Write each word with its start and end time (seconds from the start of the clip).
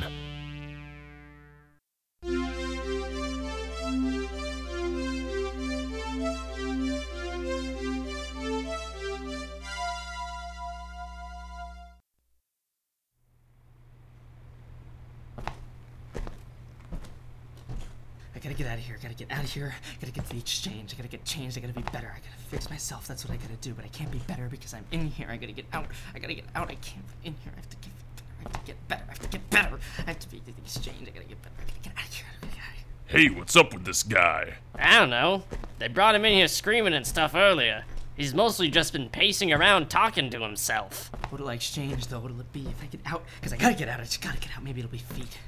Gotta 18.53 18.65
get 18.65 18.73
out 18.73 18.79
of 18.79 18.85
here. 18.85 18.99
Gotta 19.03 19.15
get 19.15 19.31
out 19.31 19.45
of 19.45 19.53
here. 19.53 19.75
Gotta 20.01 20.13
get 20.13 20.25
to 20.27 20.31
the 20.33 20.39
exchange. 20.39 20.93
I 20.93 20.97
gotta 20.97 21.09
get 21.09 21.25
changed. 21.25 21.57
I 21.57 21.61
gotta 21.61 21.73
be 21.73 21.83
better. 21.83 22.09
I 22.09 22.19
gotta 22.19 22.43
fix 22.51 22.69
myself. 22.71 23.07
That's 23.07 23.25
what 23.25 23.33
I 23.33 23.37
gotta 23.37 23.57
do. 23.61 23.73
But 23.75 23.85
I 23.85 23.89
can't 23.89 24.11
be 24.11 24.19
better 24.27 24.49
because 24.51 24.75
I'm 24.75 24.85
in 24.93 25.09
here. 25.09 25.29
I 25.31 25.37
gotta 25.37 25.53
get 25.53 25.67
out. 25.73 25.87
I 26.15 26.19
gotta 26.19 26.35
get 26.35 26.45
out. 26.55 26.71
I 26.71 26.75
can't 26.77 27.07
be 27.23 27.29
in 27.29 27.35
here. 27.43 27.53
I 27.55 27.61
have 27.61 27.69
to 27.71 27.77
get 27.77 27.93
better. 28.17 28.35
I 28.39 28.43
have 28.43 28.53
to 28.53 28.67
get 28.67 28.89
better. 28.89 29.05
I 29.07 29.11
have 29.11 29.19
to 29.19 29.29
get 29.29 29.51
better. 29.51 29.79
I 29.99 30.03
have 30.03 30.19
to 30.19 30.29
be 30.31 30.37
at 30.39 30.47
the 30.47 30.53
exchange. 30.63 31.09
I 31.09 31.11
gotta 31.11 31.27
get 31.27 31.43
better. 31.43 31.55
I 31.59 31.65
gotta 31.65 31.81
get 31.83 31.93
out 31.97 32.09
of 32.09 32.15
here. 32.15 32.27
I 32.31 32.41
gotta 32.41 32.55
get 32.55 32.63
out 32.65 32.73
of 32.73 33.11
here. 33.11 33.31
Hey, 33.31 33.39
what's 33.39 33.57
up 33.57 33.73
with 33.73 33.85
this 33.85 34.03
guy? 34.03 34.55
I 34.75 34.99
don't 34.99 35.11
know. 35.11 35.45
They 35.79 35.89
brought 35.89 36.15
him 36.15 36.25
in 36.25 36.35
here 36.35 36.49
screaming 36.49 36.95
and 36.95 37.07
stuff 37.07 37.35
earlier. 37.35 37.85
He's 38.17 38.35
mostly 38.35 38.69
just 38.69 38.93
been 38.93 39.09
pacing 39.09 39.53
around 39.53 39.89
talking 39.89 40.29
to 40.31 40.41
himself. 40.41 41.11
What'll 41.31 41.49
I 41.49 41.55
exchange 41.55 42.09
though? 42.09 42.21
What'll 42.21 42.39
it 42.41 42.53
be 42.53 42.67
if 42.67 42.83
I 42.83 42.87
get 42.87 43.01
out? 43.07 43.25
Because 43.41 43.55
I 43.55 43.57
gotta 43.57 43.75
get 43.75 43.89
out. 43.89 44.01
I 44.01 44.05
just 44.05 44.21
gotta 44.21 44.39
get 44.39 44.51
out. 44.55 44.63
Maybe 44.63 44.81
it'll 44.81 44.93
be 44.93 44.99
feet. 44.99 45.39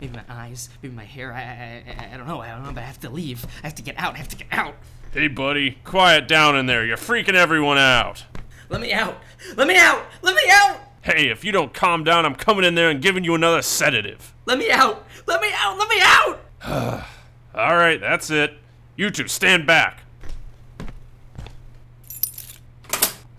Maybe 0.00 0.14
my 0.14 0.24
eyes. 0.28 0.70
Maybe 0.82 0.94
my 0.94 1.04
hair. 1.04 1.32
I, 1.32 1.40
I, 1.40 1.84
I, 2.02 2.14
I 2.14 2.16
don't 2.16 2.26
know. 2.26 2.40
I 2.40 2.50
don't 2.50 2.64
know. 2.64 2.72
But 2.72 2.82
I 2.82 2.86
have 2.86 3.00
to 3.00 3.10
leave. 3.10 3.44
I 3.62 3.66
have 3.66 3.74
to 3.74 3.82
get 3.82 3.98
out. 3.98 4.14
I 4.14 4.18
have 4.18 4.28
to 4.28 4.36
get 4.36 4.48
out. 4.50 4.74
Hey, 5.12 5.28
buddy, 5.28 5.78
quiet 5.84 6.28
down 6.28 6.56
in 6.56 6.66
there. 6.66 6.86
You're 6.86 6.96
freaking 6.96 7.34
everyone 7.34 7.78
out. 7.78 8.24
Let 8.68 8.80
me 8.80 8.92
out. 8.92 9.20
Let 9.56 9.66
me 9.66 9.76
out. 9.76 10.04
Let 10.22 10.36
me 10.36 10.42
out. 10.50 10.78
Hey, 11.02 11.28
if 11.28 11.44
you 11.44 11.50
don't 11.50 11.74
calm 11.74 12.04
down, 12.04 12.24
I'm 12.24 12.34
coming 12.34 12.64
in 12.64 12.74
there 12.74 12.90
and 12.90 13.02
giving 13.02 13.24
you 13.24 13.34
another 13.34 13.62
sedative. 13.62 14.32
Let 14.46 14.58
me 14.58 14.70
out. 14.70 15.06
Let 15.26 15.40
me 15.40 15.48
out. 15.52 15.78
Let 15.78 15.88
me 15.88 15.96
out. 16.00 16.40
All 17.54 17.76
right, 17.76 18.00
that's 18.00 18.30
it. 18.30 18.54
You 18.96 19.10
two, 19.10 19.26
stand 19.26 19.66
back. 19.66 20.02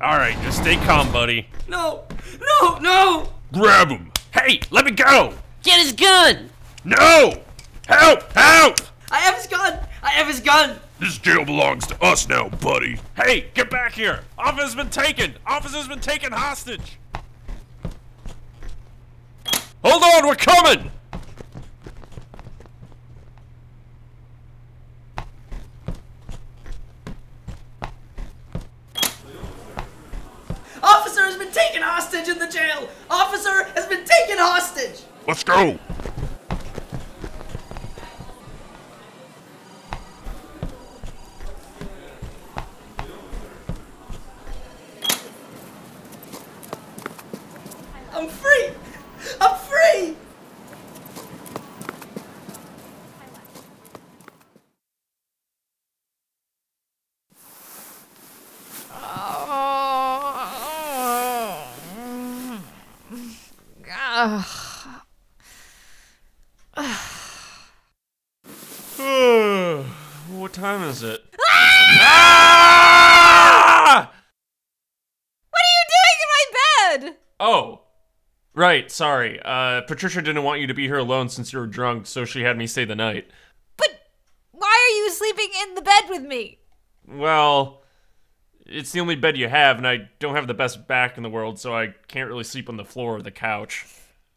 All 0.01 0.17
right, 0.17 0.35
just 0.41 0.59
stay 0.59 0.75
calm, 0.77 1.11
buddy. 1.13 1.47
No. 1.67 2.03
No. 2.61 2.77
No. 2.79 3.29
Grab 3.53 3.89
him. 3.89 4.11
Hey, 4.33 4.59
let 4.71 4.85
me 4.85 4.91
go. 4.91 5.33
Get 5.63 5.79
his 5.79 5.93
gun! 5.93 6.49
No! 6.83 7.33
Help! 7.87 8.31
Help! 8.33 8.79
I 9.11 9.19
have 9.19 9.35
his 9.35 9.47
gun. 9.47 9.79
I 10.01 10.09
have 10.09 10.27
his 10.27 10.39
gun. 10.39 10.79
This 10.99 11.17
jail 11.17 11.45
belongs 11.45 11.85
to 11.87 12.03
us 12.03 12.27
now, 12.27 12.49
buddy. 12.49 12.99
Hey, 13.15 13.47
get 13.53 13.69
back 13.69 13.93
here! 13.93 14.21
Officer's 14.37 14.75
been 14.75 14.89
taken! 14.89 15.35
Officer's 15.45 15.87
been 15.87 15.99
taken 15.99 16.31
hostage! 16.31 16.97
Hold 19.83 20.03
on, 20.03 20.27
we're 20.27 20.35
coming! 20.35 20.91
Officer 30.83 31.21
has 31.25 31.37
been 31.37 31.51
taken 31.51 31.81
hostage 31.83 32.27
in 32.27 32.39
the 32.39 32.47
jail. 32.47 32.89
Officer 33.09 33.65
has 33.75 33.85
been 33.85 34.03
taken 34.05 34.37
hostage. 34.37 35.01
Let's 35.27 35.43
go! 35.43 35.77
I'm 48.13 48.27
free. 48.27 48.69
I'm 49.39 49.57
free. 49.57 50.15
what 70.41 70.53
time 70.53 70.83
is 70.83 71.01
it? 71.01 71.23
Ah! 71.99 74.11
What 75.49 75.61
are 75.61 75.71
you 75.71 75.83
doing 75.95 76.17
in 76.21 76.29
my 76.35 76.45
bed? 76.57 77.01
Oh, 77.39 77.63
right. 78.53 78.91
Sorry. 78.91 79.39
Uh, 79.43 79.81
Patricia 79.81 80.21
didn't 80.21 80.43
want 80.43 80.61
you 80.61 80.67
to 80.67 80.73
be 80.73 80.87
here 80.87 80.97
alone 80.97 81.29
since 81.29 81.53
you 81.53 81.59
were 81.59 81.67
drunk, 81.67 82.07
so 82.07 82.25
she 82.25 82.41
had 82.41 82.57
me 82.57 82.67
stay 82.67 82.85
the 82.85 82.95
night. 82.95 83.29
But 83.77 83.89
why 84.51 84.67
are 84.67 84.95
you 85.03 85.11
sleeping 85.11 85.49
in 85.63 85.75
the 85.75 85.81
bed 85.81 86.03
with 86.09 86.23
me? 86.23 86.59
Well, 87.07 87.83
it's 88.65 88.91
the 88.91 88.99
only 88.99 89.15
bed 89.15 89.37
you 89.37 89.49
have, 89.49 89.77
and 89.77 89.87
I 89.87 90.09
don't 90.19 90.35
have 90.35 90.47
the 90.47 90.53
best 90.53 90.87
back 90.87 91.17
in 91.17 91.23
the 91.23 91.29
world, 91.29 91.59
so 91.59 91.75
I 91.75 91.93
can't 92.07 92.29
really 92.29 92.43
sleep 92.43 92.69
on 92.69 92.77
the 92.77 92.85
floor 92.85 93.17
or 93.17 93.21
the 93.21 93.31
couch. 93.31 93.85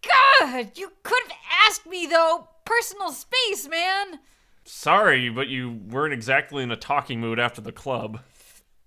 God, 0.02 0.72
you 0.76 0.92
could 1.02 1.22
have 1.22 1.38
asked 1.66 1.86
me 1.86 2.06
though. 2.06 2.48
Personal 2.64 3.12
space, 3.12 3.68
man. 3.68 4.20
Sorry, 4.64 5.28
but 5.28 5.48
you 5.48 5.80
weren't 5.88 6.14
exactly 6.14 6.62
in 6.62 6.70
a 6.70 6.76
talking 6.76 7.20
mood 7.20 7.38
after 7.38 7.60
the 7.60 7.72
club. 7.72 8.20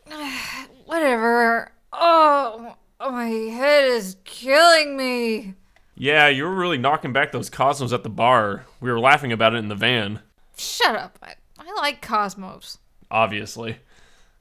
Whatever. 0.86 1.72
Oh, 1.94 2.76
my 3.00 3.28
head 3.28 3.86
is 3.86 4.18
killing 4.24 4.98
me. 4.98 5.54
Yeah, 5.96 6.28
you 6.28 6.44
were 6.44 6.54
really 6.56 6.78
knocking 6.78 7.14
back 7.14 7.32
those 7.32 7.50
Cosmos 7.50 7.92
at 7.94 8.04
the 8.04 8.10
bar. 8.10 8.66
We 8.80 8.92
were 8.92 9.00
laughing 9.00 9.32
about 9.32 9.54
it 9.56 9.58
in 9.58 9.68
the 9.68 9.76
van, 9.76 10.22
Shut 10.58 10.96
up. 10.96 11.20
I, 11.22 11.34
I 11.60 11.72
like 11.78 12.02
Cosmos. 12.02 12.80
obviously. 13.12 13.78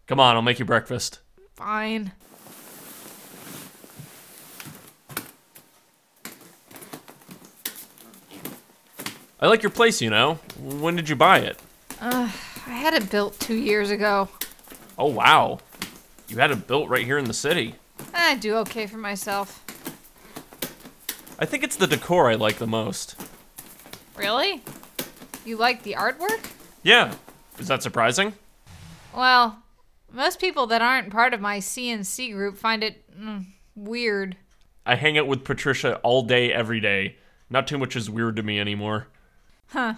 Come 0.06 0.18
on, 0.20 0.36
I'll 0.36 0.42
make 0.42 0.58
you 0.58 0.64
breakfast. 0.64 1.20
Fine. 1.54 2.12
I 9.40 9.48
like 9.48 9.62
your 9.62 9.70
place, 9.70 10.00
you 10.00 10.10
know. 10.10 10.34
When 10.58 10.96
did 10.96 11.08
you 11.08 11.16
buy 11.16 11.38
it? 11.40 11.58
I 12.00 12.26
had 12.66 12.94
it 12.94 13.10
built 13.10 13.38
two 13.38 13.54
years 13.56 13.90
ago. 13.90 14.28
Oh, 14.98 15.06
wow. 15.10 15.58
You 16.28 16.38
had 16.38 16.50
it 16.50 16.66
built 16.66 16.88
right 16.88 17.04
here 17.04 17.18
in 17.18 17.26
the 17.26 17.34
city. 17.34 17.74
I 18.18 18.34
do 18.34 18.56
okay 18.56 18.86
for 18.86 18.98
myself. 18.98 19.62
I 21.38 21.44
think 21.44 21.62
it's 21.62 21.76
the 21.76 21.86
decor 21.86 22.30
I 22.30 22.34
like 22.34 22.56
the 22.56 22.66
most. 22.66 23.14
Really? 24.16 24.62
You 25.44 25.56
like 25.56 25.82
the 25.82 25.92
artwork? 25.92 26.50
Yeah. 26.82 27.14
Is 27.58 27.68
that 27.68 27.82
surprising? 27.82 28.32
Well, 29.14 29.62
most 30.12 30.40
people 30.40 30.66
that 30.68 30.82
aren't 30.82 31.10
part 31.10 31.34
of 31.34 31.40
my 31.40 31.58
CNC 31.58 32.32
group 32.32 32.56
find 32.56 32.82
it 32.82 33.04
mm, 33.16 33.44
weird. 33.74 34.36
I 34.84 34.94
hang 34.94 35.18
out 35.18 35.26
with 35.26 35.44
Patricia 35.44 35.96
all 35.98 36.22
day, 36.22 36.52
every 36.52 36.80
day. 36.80 37.16
Not 37.50 37.66
too 37.66 37.78
much 37.78 37.96
is 37.96 38.10
weird 38.10 38.36
to 38.36 38.42
me 38.42 38.58
anymore. 38.58 39.08
Huh. 39.68 39.94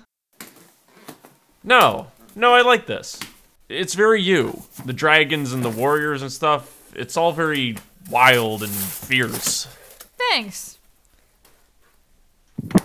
No, 1.62 2.08
no, 2.34 2.54
I 2.54 2.62
like 2.62 2.86
this. 2.86 3.20
It's 3.68 3.94
very 3.94 4.22
you. 4.22 4.62
The 4.84 4.92
dragons 4.92 5.52
and 5.52 5.64
the 5.64 5.70
warriors 5.70 6.22
and 6.22 6.32
stuff, 6.32 6.92
it's 6.94 7.16
all 7.16 7.32
very 7.32 7.76
wild 8.10 8.62
and 8.62 8.72
fierce. 8.72 9.66
Thanks. 10.30 10.78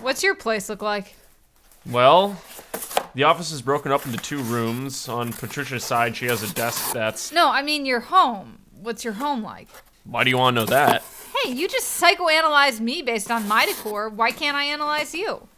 What's 0.00 0.22
your 0.22 0.34
place 0.34 0.68
look 0.68 0.82
like? 0.82 1.14
Well, 1.90 2.40
the 3.14 3.24
office 3.24 3.52
is 3.52 3.60
broken 3.62 3.92
up 3.92 4.06
into 4.06 4.18
two 4.18 4.42
rooms. 4.42 5.08
On 5.08 5.32
Patricia's 5.32 5.84
side, 5.84 6.16
she 6.16 6.26
has 6.26 6.42
a 6.42 6.54
desk 6.54 6.92
that's. 6.92 7.32
No, 7.32 7.50
I 7.50 7.62
mean 7.62 7.84
your 7.84 8.00
home. 8.00 8.58
What's 8.80 9.04
your 9.04 9.14
home 9.14 9.42
like? 9.42 9.68
Why 10.04 10.24
do 10.24 10.30
you 10.30 10.38
want 10.38 10.56
to 10.56 10.60
know 10.60 10.66
that? 10.66 11.02
Hey, 11.42 11.52
you 11.52 11.66
just 11.68 12.00
psychoanalyzed 12.00 12.80
me 12.80 13.02
based 13.02 13.30
on 13.30 13.48
my 13.48 13.66
decor. 13.66 14.08
Why 14.08 14.30
can't 14.30 14.56
I 14.56 14.64
analyze 14.64 15.14
you? 15.14 15.48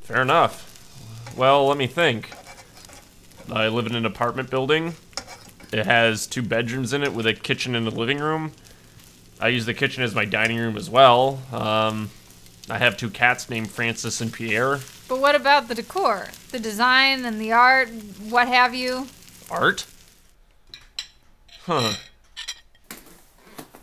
Fair 0.00 0.22
enough. 0.22 1.34
Well, 1.36 1.66
let 1.66 1.76
me 1.76 1.86
think. 1.86 2.30
I 3.50 3.68
live 3.68 3.86
in 3.86 3.94
an 3.94 4.06
apartment 4.06 4.50
building. 4.50 4.94
It 5.72 5.86
has 5.86 6.26
two 6.26 6.42
bedrooms 6.42 6.92
in 6.92 7.02
it 7.02 7.14
with 7.14 7.26
a 7.26 7.32
kitchen 7.32 7.74
and 7.74 7.88
a 7.88 7.90
living 7.90 8.18
room. 8.18 8.52
I 9.40 9.48
use 9.48 9.64
the 9.66 9.74
kitchen 9.74 10.02
as 10.02 10.14
my 10.14 10.26
dining 10.26 10.58
room 10.58 10.76
as 10.76 10.90
well. 10.90 11.40
Um, 11.50 12.10
I 12.68 12.78
have 12.78 12.96
two 12.96 13.10
cats 13.10 13.48
named 13.48 13.70
Francis 13.70 14.20
and 14.20 14.32
Pierre. 14.32 14.80
But 15.08 15.18
what 15.18 15.34
about 15.34 15.68
the 15.68 15.74
decor? 15.74 16.28
The 16.50 16.58
design 16.58 17.24
and 17.24 17.40
the 17.40 17.52
art, 17.52 17.88
what 18.28 18.48
have 18.48 18.74
you? 18.74 19.08
Art? 19.50 19.86
Huh. 21.62 21.94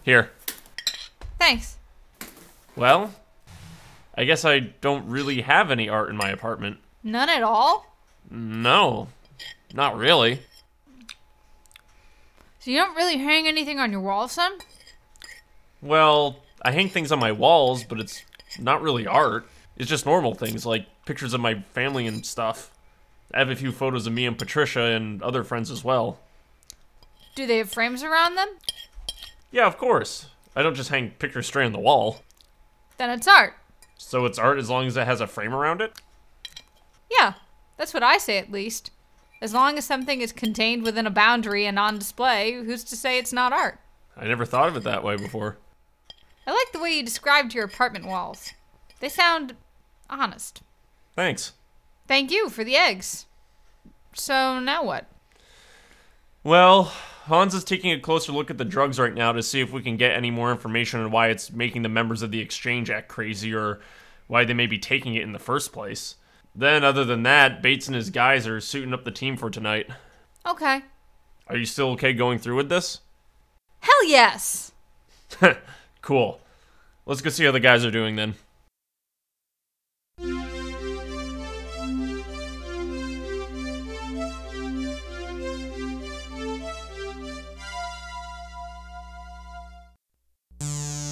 Here. 0.04 0.32
Thanks. 1.40 1.78
Well, 2.76 3.14
I 4.16 4.26
guess 4.26 4.46
I 4.46 4.60
don't 4.60 5.08
really 5.08 5.42
have 5.42 5.72
any 5.72 5.90
art 5.90 6.10
in 6.10 6.18
my 6.18 6.30
apartment. 6.30 6.78
None 7.04 7.30
at 7.30 7.44
all? 7.44 7.86
No, 8.30 9.08
not 9.74 9.98
really. 9.98 10.42
So 12.60 12.72
you 12.72 12.78
don't 12.78 12.96
really 12.96 13.18
hang 13.18 13.48
anything 13.48 13.80
on 13.80 13.92
your 13.92 14.02
walls, 14.02 14.34
son? 14.34 14.60
Well, 15.82 16.38
I 16.62 16.72
hang 16.72 16.90
things 16.90 17.12
on 17.12 17.20
my 17.20 17.32
walls, 17.32 17.84
but 17.84 18.00
it's 18.00 18.24
not 18.60 18.82
really 18.82 19.08
art. 19.08 19.48
It's 19.78 19.90
just 19.90 20.06
normal 20.06 20.34
things 20.34 20.66
like 20.66 20.86
pictures 21.06 21.34
of 21.34 21.40
my 21.40 21.64
family 21.74 22.06
and 22.06 22.26
stuff. 22.26 22.72
I 23.34 23.40
have 23.40 23.50
a 23.50 23.56
few 23.56 23.72
photos 23.72 24.08
of 24.08 24.14
me 24.14 24.26
and 24.26 24.38
Patricia 24.38 24.82
and 24.82 25.24
other 25.24 25.44
friends 25.44 25.72
as 25.72 25.84
well. 25.84 26.20
Do 27.36 27.48
they 27.48 27.60
have 27.60 27.70
frames 27.70 28.04
around 28.04 28.36
them? 28.36 28.50
Yeah, 29.52 29.66
of 29.66 29.78
course. 29.78 30.26
I 30.56 30.62
don't 30.62 30.76
just 30.76 30.90
hang 30.90 31.12
pictures 31.12 31.48
straight 31.48 31.68
on 31.68 31.72
the 31.72 31.80
wall. 31.80 32.24
Then 32.98 33.10
it's 33.10 33.28
art. 33.28 33.54
So 33.98 34.26
it's 34.26 34.40
art 34.40 34.58
as 34.58 34.70
long 34.70 34.88
as 34.88 34.98
it 34.98 35.06
has 35.06 35.22
a 35.22 35.28
frame 35.28 35.54
around 35.54 35.82
it? 35.82 35.94
Yeah, 37.10 37.34
that's 37.78 37.94
what 37.94 38.04
I 38.04 38.18
say 38.18 38.38
at 38.38 38.52
least. 38.52 38.92
As 39.42 39.54
long 39.54 39.78
as 39.78 39.86
something 39.86 40.22
is 40.22 40.34
contained 40.34 40.84
within 40.84 41.08
a 41.08 41.12
boundary 41.12 41.66
and 41.66 41.80
on 41.80 41.98
display, 41.98 42.54
who's 42.54 42.84
to 42.86 42.96
say 42.96 43.18
it's 43.18 43.32
not 43.32 43.54
art? 43.54 43.80
I 44.18 44.28
never 44.28 44.46
thought 44.46 44.68
of 44.68 44.76
it 44.76 44.84
that 44.84 45.04
way 45.04 45.16
before. 45.16 45.58
I 46.46 46.52
like 46.52 46.72
the 46.74 46.80
way 46.80 46.92
you 46.92 47.04
described 47.04 47.54
your 47.54 47.64
apartment 47.64 48.06
walls. 48.06 48.52
They 49.00 49.08
sound 49.08 49.56
honest. 50.10 50.62
Thanks. 51.16 51.54
Thank 52.08 52.32
you 52.32 52.50
for 52.50 52.64
the 52.64 52.76
eggs. 52.76 53.28
So 54.14 54.60
now 54.60 54.84
what? 54.84 55.06
Well, 56.44 56.86
Hans 57.26 57.54
is 57.54 57.64
taking 57.64 57.92
a 57.92 58.00
closer 58.00 58.32
look 58.32 58.50
at 58.50 58.58
the 58.58 58.66
drugs 58.66 59.00
right 59.00 59.14
now 59.14 59.32
to 59.32 59.44
see 59.44 59.62
if 59.62 59.72
we 59.72 59.82
can 59.82 59.98
get 59.98 60.16
any 60.16 60.32
more 60.32 60.52
information 60.52 61.00
on 61.00 61.12
why 61.12 61.28
it's 61.28 61.52
making 61.52 61.84
the 61.84 61.90
members 61.90 62.22
of 62.22 62.32
the 62.32 62.40
exchange 62.40 62.90
act 62.90 63.08
crazy 63.08 63.54
or 63.54 63.80
why 64.28 64.44
they 64.44 64.54
may 64.54 64.66
be 64.66 64.80
taking 64.80 65.16
it 65.16 65.24
in 65.24 65.32
the 65.32 65.40
first 65.40 65.72
place. 65.72 66.16
Then, 66.60 66.84
other 66.84 67.06
than 67.06 67.24
that, 67.24 67.62
Bates 67.62 67.88
and 67.88 67.96
his 67.96 68.10
guys 68.10 68.46
are 68.46 68.60
suiting 68.60 68.94
up 68.94 69.06
the 69.06 69.12
team 69.12 69.38
for 69.38 69.50
tonight. 69.50 69.90
Okay. 70.46 70.82
Are 71.48 71.56
you 71.56 71.66
still 71.66 71.92
okay 71.92 72.12
going 72.12 72.38
through 72.38 72.58
with 72.58 72.68
this? 72.68 73.00
Hell 73.80 74.06
yes! 74.06 74.74
cool. 76.02 76.42
Let's 77.06 77.22
go 77.22 77.30
see 77.30 77.46
how 77.46 77.54
the 77.54 77.62
guys 77.62 77.86
are 77.86 77.92
doing 77.92 78.18
then. 78.18 78.36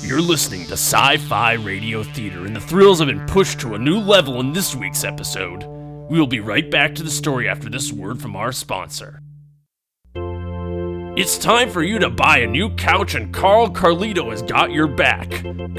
You're 0.08 0.22
listening 0.22 0.66
to 0.68 0.74
Sci 0.74 1.18
Fi 1.18 1.54
Radio 1.56 2.02
Theater, 2.02 2.46
and 2.46 2.56
the 2.56 2.62
thrills 2.62 3.00
have 3.00 3.10
been 3.10 3.26
pushed 3.26 3.60
to 3.60 3.76
a 3.76 3.78
new 3.78 4.00
level 4.00 4.40
in 4.40 4.54
this 4.54 4.74
week's 4.74 5.04
episode. 5.04 5.66
We 6.10 6.18
will 6.18 6.28
be 6.28 6.40
right 6.40 6.72
back 6.72 6.96
to 6.96 7.04
the 7.04 7.12
story 7.12 7.50
after 7.50 7.70
this 7.70 7.92
word 7.92 8.22
from 8.22 8.34
our 8.38 8.54
sponsor. 8.54 9.22
It's 11.18 11.40
time 11.40 11.72
for 11.72 11.82
you 11.82 11.98
to 11.98 12.12
buy 12.12 12.42
a 12.42 12.46
new 12.46 12.70
couch, 12.76 13.16
and 13.16 13.34
Carl 13.34 13.72
Carlito 13.72 14.30
has 14.30 14.44
got 14.44 14.72
your 14.72 14.86
back. 14.86 15.28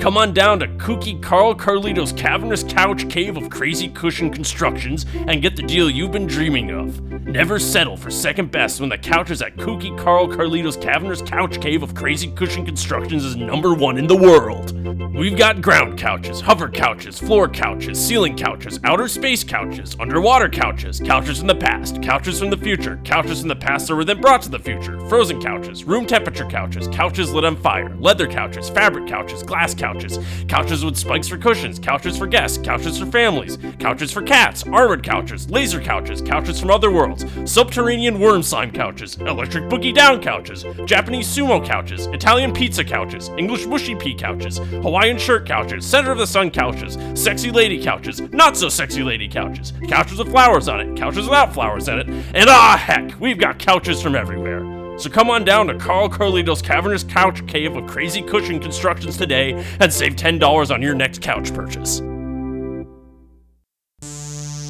Come 0.00 0.16
on 0.16 0.34
down 0.34 0.58
to 0.58 0.66
Kooky 0.66 1.22
Carl 1.22 1.54
Carlito's 1.54 2.10
cavernous 2.10 2.64
couch 2.64 3.08
cave 3.08 3.36
of 3.36 3.48
crazy 3.48 3.88
cushion 3.88 4.30
constructions 4.30 5.06
and 5.14 5.40
get 5.40 5.54
the 5.54 5.62
deal 5.62 5.88
you've 5.88 6.10
been 6.10 6.26
dreaming 6.26 6.72
of. 6.72 7.00
Never 7.24 7.60
settle 7.60 7.96
for 7.96 8.10
second 8.10 8.50
best 8.50 8.80
when 8.80 8.88
the 8.88 8.98
couches 8.98 9.40
at 9.40 9.54
Kooky 9.54 9.96
Carl 9.96 10.26
Carlito's 10.26 10.76
cavernous 10.76 11.22
couch 11.22 11.60
cave 11.60 11.84
of 11.84 11.94
crazy 11.94 12.32
cushion 12.32 12.64
constructions 12.64 13.24
is 13.24 13.36
number 13.36 13.74
one 13.74 13.96
in 13.96 14.08
the 14.08 14.16
world. 14.16 14.74
We've 15.14 15.36
got 15.36 15.62
ground 15.62 15.98
couches, 15.98 16.40
hover 16.40 16.68
couches, 16.68 17.18
floor 17.18 17.48
couches, 17.48 18.04
ceiling 18.04 18.36
couches, 18.36 18.80
outer 18.82 19.06
space 19.06 19.44
couches, 19.44 19.96
underwater 20.00 20.48
couches, 20.48 21.00
couches 21.00 21.38
from 21.38 21.48
the 21.48 21.54
past, 21.54 22.02
couches 22.02 22.38
from 22.40 22.50
the 22.50 22.56
future, 22.56 23.00
couches 23.04 23.40
from 23.40 23.48
the 23.48 23.56
past 23.56 23.88
that 23.88 23.94
were 23.94 24.04
then 24.04 24.20
brought 24.20 24.42
to 24.42 24.48
the 24.48 24.58
future, 24.58 24.98
frozen 25.08 25.27
couches, 25.36 25.84
room 25.84 26.06
temperature 26.06 26.46
couches, 26.46 26.88
couches 26.88 27.32
lit 27.32 27.44
on 27.44 27.56
fire, 27.56 27.94
leather 27.96 28.26
couches, 28.26 28.68
fabric 28.70 29.06
couches, 29.06 29.42
glass 29.42 29.74
couches, 29.74 30.18
couches 30.48 30.84
with 30.84 30.96
spikes 30.96 31.28
for 31.28 31.36
cushions, 31.36 31.78
couches 31.78 32.16
for 32.16 32.26
guests, 32.26 32.58
couches 32.58 32.98
for 32.98 33.06
families, 33.06 33.58
couches 33.78 34.10
for 34.10 34.22
cats, 34.22 34.64
armored 34.68 35.02
couches, 35.02 35.50
laser 35.50 35.80
couches, 35.80 36.22
couches 36.22 36.58
from 36.58 36.70
other 36.70 36.90
worlds, 36.90 37.24
subterranean 37.44 38.18
worm 38.18 38.42
slime 38.42 38.70
couches, 38.70 39.16
electric 39.18 39.64
boogie 39.64 39.94
down 39.94 40.22
couches, 40.22 40.64
Japanese 40.84 41.28
sumo 41.28 41.64
couches, 41.64 42.06
Italian 42.08 42.52
pizza 42.52 42.82
couches, 42.84 43.28
English 43.38 43.66
mushy 43.66 43.94
pea 43.94 44.14
couches, 44.14 44.58
Hawaiian 44.58 45.18
shirt 45.18 45.46
couches, 45.46 45.86
center 45.86 46.10
of 46.10 46.18
the 46.18 46.26
sun 46.26 46.50
couches, 46.50 46.96
sexy 47.14 47.50
lady 47.50 47.82
couches, 47.82 48.20
not 48.32 48.56
so 48.56 48.68
sexy 48.68 49.02
lady 49.02 49.28
couches, 49.28 49.72
couches 49.88 50.18
with 50.18 50.30
flowers 50.30 50.68
on 50.68 50.80
it, 50.80 50.96
couches 50.96 51.26
without 51.26 51.52
flowers 51.52 51.88
in 51.88 51.98
it, 51.98 52.08
and 52.08 52.48
ah 52.48 52.76
heck, 52.76 53.18
we've 53.20 53.38
got 53.38 53.58
couches 53.58 54.00
from 54.00 54.14
everywhere. 54.14 54.77
So 54.98 55.08
come 55.08 55.30
on 55.30 55.44
down 55.44 55.68
to 55.68 55.78
Carl 55.78 56.08
Carlito's 56.08 56.60
Cavernous 56.60 57.04
Couch 57.04 57.46
Cave 57.46 57.76
of 57.76 57.86
Crazy 57.86 58.20
Cushion 58.20 58.58
Constructions 58.58 59.16
today 59.16 59.52
and 59.78 59.92
save 59.92 60.16
$10 60.16 60.74
on 60.74 60.82
your 60.82 60.94
next 60.94 61.22
couch 61.22 61.54
purchase. 61.54 62.00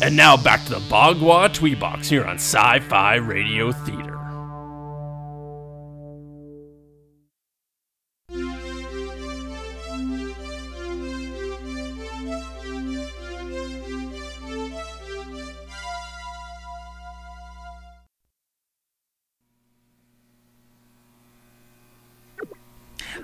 And 0.00 0.16
now 0.16 0.36
back 0.36 0.64
to 0.64 0.70
the 0.70 0.80
Bagua 0.80 1.48
Tweebox 1.48 2.06
here 2.06 2.24
on 2.24 2.36
Sci 2.36 2.78
Fi 2.80 3.14
Radio 3.16 3.72
Theater. 3.72 4.07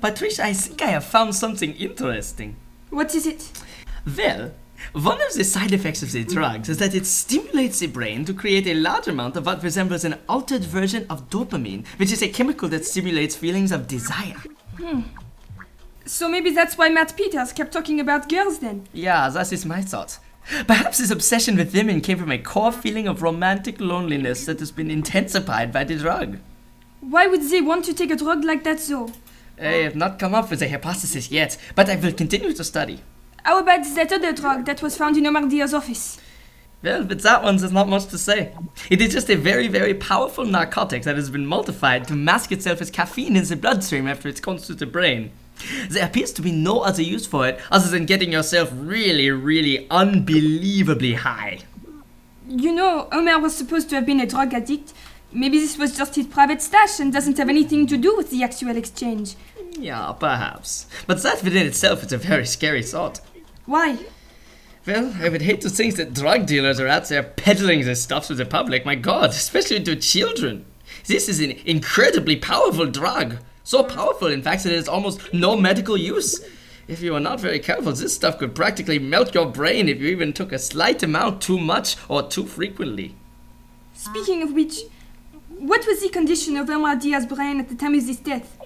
Patricia, 0.05 0.45
I 0.45 0.53
think 0.53 0.83
I 0.83 0.89
have 0.89 1.05
found 1.07 1.35
something 1.35 1.75
interesting. 1.77 2.57
What 2.91 3.15
is 3.15 3.27
it? 3.27 3.51
Well, 4.05 4.53
one 4.93 5.23
of 5.23 5.33
the 5.33 5.45
side 5.45 5.73
effects 5.73 6.03
of 6.03 6.13
the 6.13 6.25
drugs 6.25 6.69
is 6.69 6.77
that 6.77 6.95
it 6.95 7.07
stimulates 7.07 7.79
the 7.79 7.87
brain 7.87 8.27
to 8.27 8.35
create 8.35 8.67
a 8.67 8.75
large 8.75 9.09
amount 9.09 9.35
of 9.35 9.47
what 9.47 9.63
resembles 9.63 10.05
an 10.05 10.19
altered 10.29 10.63
version 10.63 11.07
of 11.09 11.31
dopamine, 11.31 11.87
which 11.97 12.13
is 12.13 12.23
a 12.23 12.29
chemical 12.29 12.69
that 12.69 12.85
stimulates 12.85 13.35
feelings 13.35 13.73
of 13.73 13.89
desire. 13.89 14.37
Hmm. 14.77 15.01
So 16.05 16.29
maybe 16.29 16.51
that's 16.51 16.77
why 16.77 16.91
Matt 16.91 17.17
Peters 17.17 17.55
kept 17.55 17.73
talking 17.73 17.99
about 17.99 18.29
girls 18.29 18.59
then. 18.59 18.87
Yeah, 18.93 19.31
that 19.31 19.55
is 19.55 19.65
my 19.65 19.81
thought. 19.81 20.19
Perhaps 20.67 20.99
his 20.99 21.11
obsession 21.11 21.57
with 21.57 21.75
women 21.75 22.03
came 22.03 22.19
from 22.19 22.31
a 22.31 22.37
core 22.37 22.73
feeling 22.73 23.09
of 23.09 23.23
romantic 23.23 23.81
loneliness 23.81 24.45
that 24.45 24.59
has 24.61 24.71
been 24.71 24.91
intensified 24.91 25.73
by 25.73 25.85
the 25.85 25.97
drug. 25.97 26.41
Why 27.01 27.27
would 27.27 27.49
they 27.51 27.63
want 27.63 27.87
to 27.87 27.95
take 27.95 28.11
a 28.11 28.17
drug 28.17 28.45
like 28.45 28.65
that 28.65 28.81
though? 28.81 29.11
I 29.61 29.83
have 29.85 29.95
not 29.95 30.19
come 30.19 30.35
up 30.35 30.51
with 30.51 30.63
a 30.63 30.69
hypothesis 30.69 31.31
yet, 31.31 31.57
but 31.75 31.89
I 31.89 31.97
will 31.97 32.13
continue 32.13 32.53
to 32.53 32.65
study. 32.65 33.01
How 33.45 33.59
about 33.61 33.85
that 33.95 34.13
other 34.13 34.33
drug 34.33 34.65
that 34.67 34.83
was 34.83 34.97
found 34.97 35.17
in 35.17 35.27
Omar 35.27 35.49
Diaz's 35.49 35.75
office? 35.75 36.21
Well, 36.83 37.05
with 37.05 37.23
that 37.23 37.43
one, 37.43 37.57
there's 37.57 37.73
not 37.73 37.89
much 37.89 38.07
to 38.07 38.19
say. 38.19 38.53
It 38.91 39.01
is 39.01 39.13
just 39.13 39.31
a 39.31 39.37
very, 39.37 39.69
very 39.69 39.95
powerful 39.95 40.45
narcotic 40.45 41.05
that 41.05 41.17
has 41.17 41.31
been 41.31 41.47
modified 41.47 42.07
to 42.09 42.15
mask 42.15 42.53
itself 42.53 42.83
as 42.83 42.91
caffeine 42.91 43.37
in 43.37 43.45
the 43.45 43.57
bloodstream 43.57 44.07
after 44.07 44.29
it 44.29 44.43
comes 44.43 44.67
to 44.67 44.75
the 44.75 44.85
brain. 44.85 45.31
There 45.89 46.05
appears 46.05 46.33
to 46.35 46.43
be 46.43 46.53
no 46.53 46.81
other 46.81 47.03
use 47.03 47.27
for 47.27 47.49
it 47.49 47.59
other 47.71 47.89
than 47.89 48.05
getting 48.05 48.33
yourself 48.33 48.71
really, 48.73 49.31
really 49.31 49.89
unbelievably 49.89 51.15
high. 51.15 51.61
You 52.47 52.75
know, 52.75 53.09
Omar 53.11 53.41
was 53.41 53.55
supposed 53.55 53.89
to 53.91 53.95
have 53.95 54.05
been 54.05 54.21
a 54.21 54.27
drug 54.27 54.53
addict. 54.53 54.93
Maybe 55.35 55.59
this 55.59 55.77
was 55.77 55.97
just 55.97 56.15
his 56.15 56.29
private 56.29 56.63
stash 56.63 57.01
and 57.01 57.13
doesn't 57.13 57.39
have 57.39 57.49
anything 57.49 57.89
to 57.89 57.97
do 57.97 58.17
with 58.17 58.31
the 58.31 58.45
actual 58.45 58.77
exchange. 58.77 59.35
Yeah, 59.73 60.13
perhaps. 60.13 60.87
But 61.09 61.23
that 61.25 61.43
within 61.43 61.67
itself 61.67 62.05
is 62.05 62.13
a 62.13 62.19
very 62.19 62.47
scary 62.47 62.85
thought. 62.85 63.21
Why? 63.67 63.99
Well, 64.87 65.13
I 65.21 65.29
would 65.29 65.43
hate 65.43 65.61
to 65.63 65.71
think 65.71 65.97
that 65.97 66.15
drug 66.15 66.47
dealers 66.47 66.79
are 66.79 66.87
out 66.87 67.09
there 67.09 67.25
peddling 67.25 67.85
this 67.85 68.03
stuff 68.03 68.29
to 68.29 68.35
the 68.35 68.47
public. 68.47 68.87
My 68.87 68.95
god, 68.95 69.31
especially 69.31 69.83
to 69.83 69.97
children. 69.97 70.67
This 71.07 71.29
is 71.29 71.41
an 71.41 71.53
incredibly 71.65 72.37
powerful 72.37 72.87
drug. 72.87 73.39
So 73.65 73.83
powerful, 73.83 74.29
in 74.29 74.43
fact, 74.43 74.63
that 74.63 74.73
it 74.73 74.77
has 74.77 74.89
almost 74.89 75.35
no 75.35 75.57
medical 75.57 75.97
use. 75.97 76.39
If 76.87 77.01
you 77.01 77.17
are 77.17 77.21
not 77.21 77.41
very 77.41 77.59
careful, 77.59 77.93
this 77.93 78.15
stuff 78.15 78.39
could 78.39 78.55
practically 78.55 78.99
melt 79.01 79.35
your 79.35 79.47
brain 79.47 79.89
if 79.89 80.01
you 80.01 80.09
even 80.09 80.33
took 80.33 80.53
a 80.53 80.59
slight 80.59 81.03
amount 81.03 81.41
too 81.43 81.59
much 81.59 81.97
or 82.09 82.23
too 82.23 82.47
frequently. 82.47 83.17
Speaking 83.95 84.43
of 84.43 84.53
which, 84.53 84.81
what 85.59 85.87
was 85.87 86.01
the 86.01 86.09
condition 86.09 86.57
of 86.57 86.69
Omar 86.69 86.97
Diaz's 86.97 87.27
brain 87.27 87.61
at 87.61 87.69
the 87.69 87.75
time 87.75 87.95
of 87.95 88.05
his 88.05 88.19
death? 88.19 88.59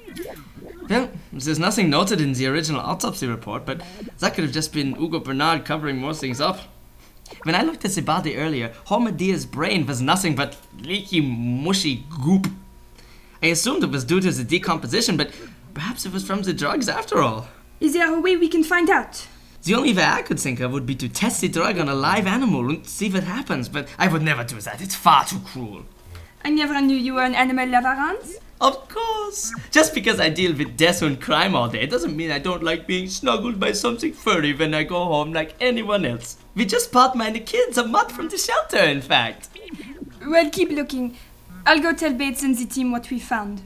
Well, 0.89 1.11
there's 1.33 1.59
nothing 1.59 1.91
noted 1.91 2.21
in 2.21 2.33
the 2.33 2.47
original 2.47 2.81
autopsy 2.81 3.27
report, 3.27 3.67
but 3.67 3.83
that 4.21 4.35
could 4.35 4.45
have 4.45 4.53
just 4.53 4.73
been 4.73 4.95
Hugo 4.95 5.21
Bernard 5.21 5.65
covering 5.65 5.99
more 5.99 6.15
things 6.15 6.41
up. 6.41 6.61
When 7.43 7.55
I 7.55 7.63
looked 7.63 7.85
at 7.85 7.93
the 7.93 8.01
body 8.01 8.37
earlier, 8.37 8.73
Homer 8.87 9.13
Diaz's 9.13 9.45
brain 9.45 9.87
was 9.87 10.01
nothing 10.01 10.35
but 10.35 10.57
leaky, 10.81 11.21
mushy 11.21 12.05
goop. 12.25 12.49
I 13.43 13.49
assumed 13.49 13.85
it 13.85 13.91
was 13.91 14.05
due 14.05 14.21
to 14.21 14.31
the 14.31 14.45
decomposition, 14.45 15.17
but 15.17 15.31
perhaps 15.75 16.07
it 16.07 16.13
was 16.13 16.27
from 16.27 16.43
the 16.43 16.55
drugs 16.55 16.89
after 16.89 17.23
all. 17.23 17.49
Is 17.81 17.93
there 17.93 18.13
a 18.13 18.21
way 18.21 18.37
we 18.37 18.49
can 18.49 18.65
find 18.65 18.89
out? 18.89 19.27
The 19.63 19.75
only 19.75 19.93
way 19.93 20.05
I 20.05 20.23
could 20.23 20.41
think 20.41 20.61
of 20.61 20.73
would 20.73 20.87
be 20.87 20.95
to 20.97 21.09
test 21.09 21.43
the 21.43 21.49
drug 21.49 21.79
on 21.79 21.89
a 21.89 21.95
live 21.95 22.27
animal 22.27 22.69
and 22.71 22.87
see 22.87 23.11
what 23.11 23.25
happens, 23.25 23.69
but 23.69 23.89
I 23.99 24.09
would 24.09 24.23
never 24.23 24.43
do 24.43 24.61
that. 24.63 24.81
It's 24.81 24.95
far 24.95 25.25
too 25.27 25.41
cruel. 25.41 25.85
I 26.45 26.51
never 26.51 26.81
knew 26.81 26.97
you 26.97 27.15
were 27.15 27.23
an 27.23 27.35
animal 27.35 27.69
lover, 27.69 27.95
Hans. 27.95 28.37
Of 28.61 28.89
course. 28.89 29.53
Just 29.71 29.95
because 29.95 30.19
I 30.19 30.31
deal 30.31 30.57
with 30.57 30.77
death 30.77 31.03
and 31.03 31.21
crime 31.21 31.55
all 31.55 31.69
day 31.69 31.87
doesn't 31.87 32.17
mean 32.17 32.31
I 32.31 32.39
don't 32.41 32.63
like 32.63 32.87
being 32.87 33.09
snuggled 33.09 33.61
by 33.61 33.73
something 33.73 34.13
furry 34.13 34.53
when 34.53 34.75
I 34.75 34.83
go 34.83 35.05
home 35.05 35.33
like 35.33 35.55
anyone 35.61 36.05
else. 36.05 36.39
We 36.57 36.65
just 36.65 36.91
bought 36.91 37.15
mine 37.15 37.35
the 37.35 37.41
kids 37.41 37.79
a 37.79 37.87
month 37.87 38.13
from 38.13 38.29
the 38.29 38.39
shelter, 38.39 38.79
in 38.79 39.01
fact. 39.01 39.49
Well, 40.27 40.51
keep 40.51 40.71
looking. 40.71 41.17
I'll 41.65 41.81
go 41.81 41.93
tell 41.93 42.15
Bates 42.15 42.43
and 42.43 42.57
the 42.57 42.67
team 42.67 42.91
what 42.91 43.11
we 43.11 43.21
found. 43.21 43.63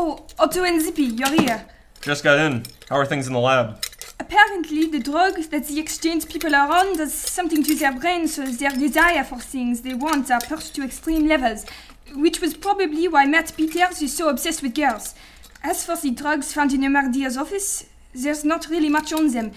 Oh, 0.00 0.24
oh 0.38 0.44
Otto 0.44 0.62
and 0.62 0.80
Zippy, 0.80 1.02
you're 1.02 1.42
here. 1.42 1.66
Just 2.02 2.22
got 2.22 2.38
in. 2.38 2.62
How 2.88 2.98
are 2.98 3.04
things 3.04 3.26
in 3.26 3.32
the 3.32 3.40
lab? 3.40 3.84
Apparently, 4.20 4.86
the 4.86 5.00
drug 5.00 5.34
that 5.50 5.66
the 5.66 5.80
exchange 5.80 6.28
people 6.28 6.54
are 6.54 6.70
on 6.70 6.96
does 6.96 7.12
something 7.12 7.64
to 7.64 7.74
their 7.74 7.98
brains, 7.98 8.36
so 8.36 8.46
their 8.46 8.70
desire 8.70 9.24
for 9.24 9.40
things 9.40 9.80
they 9.80 9.94
want 9.94 10.30
are 10.30 10.40
pushed 10.40 10.76
to 10.76 10.84
extreme 10.84 11.26
levels, 11.26 11.66
which 12.14 12.40
was 12.40 12.54
probably 12.54 13.08
why 13.08 13.26
Matt 13.26 13.52
Peters 13.56 14.00
is 14.00 14.16
so 14.16 14.28
obsessed 14.28 14.62
with 14.62 14.76
girls. 14.76 15.16
As 15.64 15.84
for 15.84 15.96
the 15.96 16.12
drugs 16.12 16.52
found 16.52 16.72
in 16.72 16.84
Omar 16.84 17.10
Diaz's 17.10 17.36
office, 17.36 17.86
there's 18.14 18.44
not 18.44 18.70
really 18.70 18.88
much 18.88 19.12
on 19.12 19.32
them. 19.32 19.50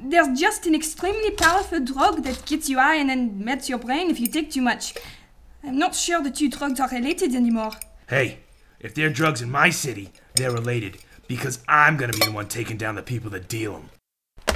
There's 0.00 0.36
just 0.40 0.66
an 0.66 0.74
extremely 0.74 1.30
powerful 1.30 1.78
drug 1.78 2.24
that 2.24 2.44
gets 2.44 2.68
you 2.68 2.80
high 2.80 2.96
and 2.96 3.08
then 3.08 3.44
melts 3.44 3.68
your 3.68 3.78
brain 3.78 4.10
if 4.10 4.18
you 4.18 4.26
take 4.26 4.50
too 4.50 4.62
much. 4.62 4.94
I'm 5.62 5.78
not 5.78 5.94
sure 5.94 6.20
the 6.20 6.32
two 6.32 6.50
drugs 6.50 6.80
are 6.80 6.88
related 6.88 7.36
anymore. 7.36 7.74
Hey, 8.08 8.40
if 8.80 8.94
there 8.94 9.06
are 9.06 9.10
drugs 9.10 9.42
in 9.42 9.50
my 9.50 9.70
city, 9.70 10.10
they're 10.34 10.50
related. 10.50 10.98
Because 11.28 11.62
I'm 11.68 11.96
gonna 11.96 12.12
be 12.12 12.24
the 12.24 12.32
one 12.32 12.48
taking 12.48 12.76
down 12.76 12.96
the 12.96 13.02
people 13.02 13.30
that 13.30 13.48
deal 13.48 13.72
them. 13.74 13.90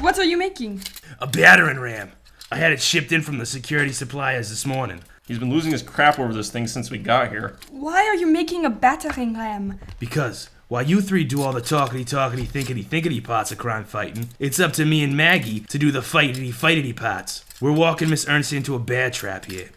What 0.00 0.18
are 0.18 0.24
you 0.24 0.36
making? 0.36 0.82
A 1.20 1.26
battering 1.26 1.78
ram. 1.78 2.12
I 2.50 2.56
had 2.56 2.72
it 2.72 2.80
shipped 2.80 3.12
in 3.12 3.22
from 3.22 3.38
the 3.38 3.46
security 3.46 3.92
suppliers 3.92 4.50
this 4.50 4.66
morning. 4.66 5.02
He's 5.26 5.38
been 5.38 5.50
losing 5.50 5.72
his 5.72 5.82
crap 5.82 6.18
over 6.18 6.32
this 6.32 6.50
thing 6.50 6.66
since 6.66 6.90
we 6.90 6.98
got 6.98 7.30
here. 7.30 7.56
Why 7.70 8.06
are 8.06 8.16
you 8.16 8.26
making 8.26 8.64
a 8.64 8.70
battering 8.70 9.34
ram? 9.34 9.78
Because 9.98 10.50
while 10.68 10.82
you 10.82 11.00
three 11.00 11.24
do 11.24 11.42
all 11.42 11.52
the 11.52 11.60
talkity 11.60 12.04
talkity 12.04 12.46
thinkity 12.46 12.84
thinkity 12.84 13.22
parts 13.22 13.52
of 13.52 13.58
crime 13.58 13.84
fighting, 13.84 14.30
it's 14.38 14.60
up 14.60 14.72
to 14.74 14.84
me 14.84 15.04
and 15.04 15.16
Maggie 15.16 15.60
to 15.60 15.78
do 15.78 15.90
the 15.90 16.00
fightity 16.00 16.52
fightity 16.52 16.94
parts. 16.94 17.44
We're 17.60 17.72
walking 17.72 18.10
Miss 18.10 18.28
Ernst 18.28 18.52
into 18.52 18.74
a 18.74 18.78
bear 18.78 19.10
trap 19.10 19.44
here. 19.44 19.70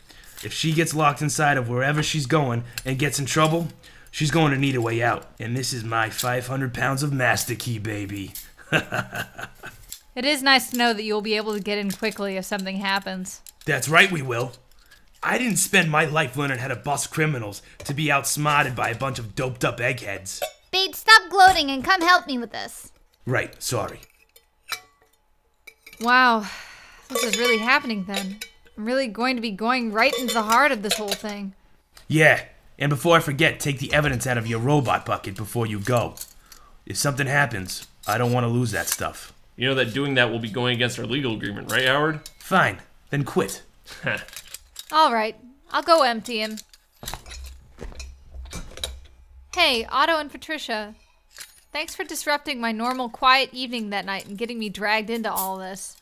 If 0.44 0.54
she 0.54 0.72
gets 0.72 0.94
locked 0.94 1.22
inside 1.22 1.58
of 1.58 1.70
wherever 1.70 2.04
she's 2.04 2.25
going 2.25 2.63
and 2.86 3.00
gets 3.00 3.20
in 3.20 3.25
trouble, 3.25 3.70
she's 4.17 4.31
going 4.31 4.51
to 4.51 4.57
need 4.57 4.75
a 4.75 4.81
way 4.81 5.03
out. 5.03 5.27
And 5.39 5.55
this 5.55 5.71
is 5.71 5.83
my 5.83 6.09
500 6.09 6.74
pounds 6.74 7.03
of 7.03 7.13
master 7.13 7.53
key, 7.53 7.77
baby. 7.77 8.33
It 10.17 10.25
is 10.25 10.41
nice 10.41 10.71
to 10.71 10.77
know 10.79 10.93
that 10.93 11.03
you'll 11.03 11.21
be 11.21 11.38
able 11.38 11.53
to 11.53 11.59
get 11.59 11.77
in 11.77 11.91
quickly 11.91 12.38
if 12.38 12.45
something 12.45 12.77
happens. 12.77 13.41
That's 13.67 13.88
right, 13.88 14.12
we 14.12 14.24
will. 14.24 14.53
I 15.21 15.38
didn't 15.38 15.57
spend 15.57 15.91
my 15.91 16.05
life 16.05 16.36
learning 16.36 16.57
how 16.57 16.69
to 16.69 16.75
bust 16.75 17.12
criminals 17.12 17.62
to 17.83 17.93
be 17.93 18.12
outsmarted 18.12 18.75
by 18.75 18.89
a 18.89 18.97
bunch 18.97 19.19
of 19.19 19.36
doped 19.36 19.63
up 19.63 19.79
eggheads. 19.79 20.41
Bates, 20.71 20.97
stop 20.97 21.29
gloating 21.29 21.69
and 21.69 21.83
come 21.83 22.01
help 22.01 22.25
me 22.25 22.39
with 22.39 22.51
this. 22.51 22.91
Right, 23.27 23.62
sorry. 23.62 24.00
Wow, 26.01 26.47
this 27.09 27.24
is 27.24 27.38
really 27.38 27.59
happening 27.59 28.05
then. 28.05 28.39
I'm 28.75 28.86
really 28.86 29.09
going 29.09 29.36
to 29.36 29.41
be 29.43 29.51
going 29.51 29.91
right 29.91 30.17
into 30.17 30.33
the 30.33 30.41
heart 30.41 30.71
of 30.71 30.81
this 30.81 30.97
whole 30.97 31.09
thing. 31.09 31.53
Yeah, 32.07 32.43
and 32.79 32.89
before 32.89 33.17
I 33.17 33.19
forget, 33.19 33.60
take 33.60 33.79
the 33.79 33.93
evidence 33.93 34.27
out 34.27 34.38
of 34.38 34.48
your 34.48 34.60
robot 34.60 35.05
bucket 35.05 35.36
before 35.36 35.65
you 35.65 35.79
go. 35.79 36.15
If 36.86 36.98
something 36.98 37.27
happens, 37.27 37.88
I 38.07 38.17
don't 38.17 38.31
want 38.31 38.43
to 38.46 38.50
lose 38.50 38.72
that 38.72 38.88
stuff. 38.88 39.34
You 39.55 39.67
know 39.67 39.75
that 39.75 39.93
doing 39.93 40.13
that 40.15 40.31
will 40.31 40.39
be 40.39 40.50
going 40.50 40.75
against 40.75 41.00
our 41.00 41.05
legal 41.05 41.34
agreement, 41.34 41.72
right, 41.72 41.86
Howard? 41.86 42.22
Fine, 42.39 42.79
then 43.10 43.24
quit. 43.24 43.63
All 44.91 45.12
right, 45.12 45.36
I'll 45.72 45.81
go 45.81 46.03
empty 46.03 46.39
him. 46.39 46.57
Hey, 49.53 49.86
Otto 49.86 50.19
and 50.19 50.31
Patricia. 50.31 50.93
Thanks 51.74 51.96
for 51.96 52.03
disrupting 52.03 52.62
my 52.62 52.72
normal 52.72 53.10
quiet 53.10 53.50
evening 53.51 53.89
that 53.89 54.05
night 54.05 54.27
and 54.27 54.38
getting 54.38 54.60
me 54.60 54.69
dragged 54.69 55.10
into 55.10 55.31
all 55.31 55.57
this. 55.57 55.98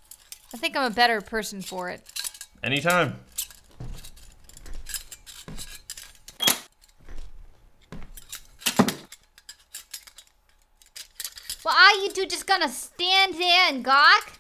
I 0.54 0.58
think 0.58 0.76
I'm 0.76 0.92
a 0.92 0.94
better 0.94 1.22
person 1.22 1.62
for 1.62 1.90
it. 1.90 2.02
Anytime. 2.64 3.16
Well, 11.66 11.76
are 11.76 11.96
you 12.04 12.05
two 12.16 12.26
just 12.26 12.48
gonna 12.48 12.70
stand 12.70 13.34
there 13.34 13.68
and 13.70 13.84
gawk? 13.84 14.40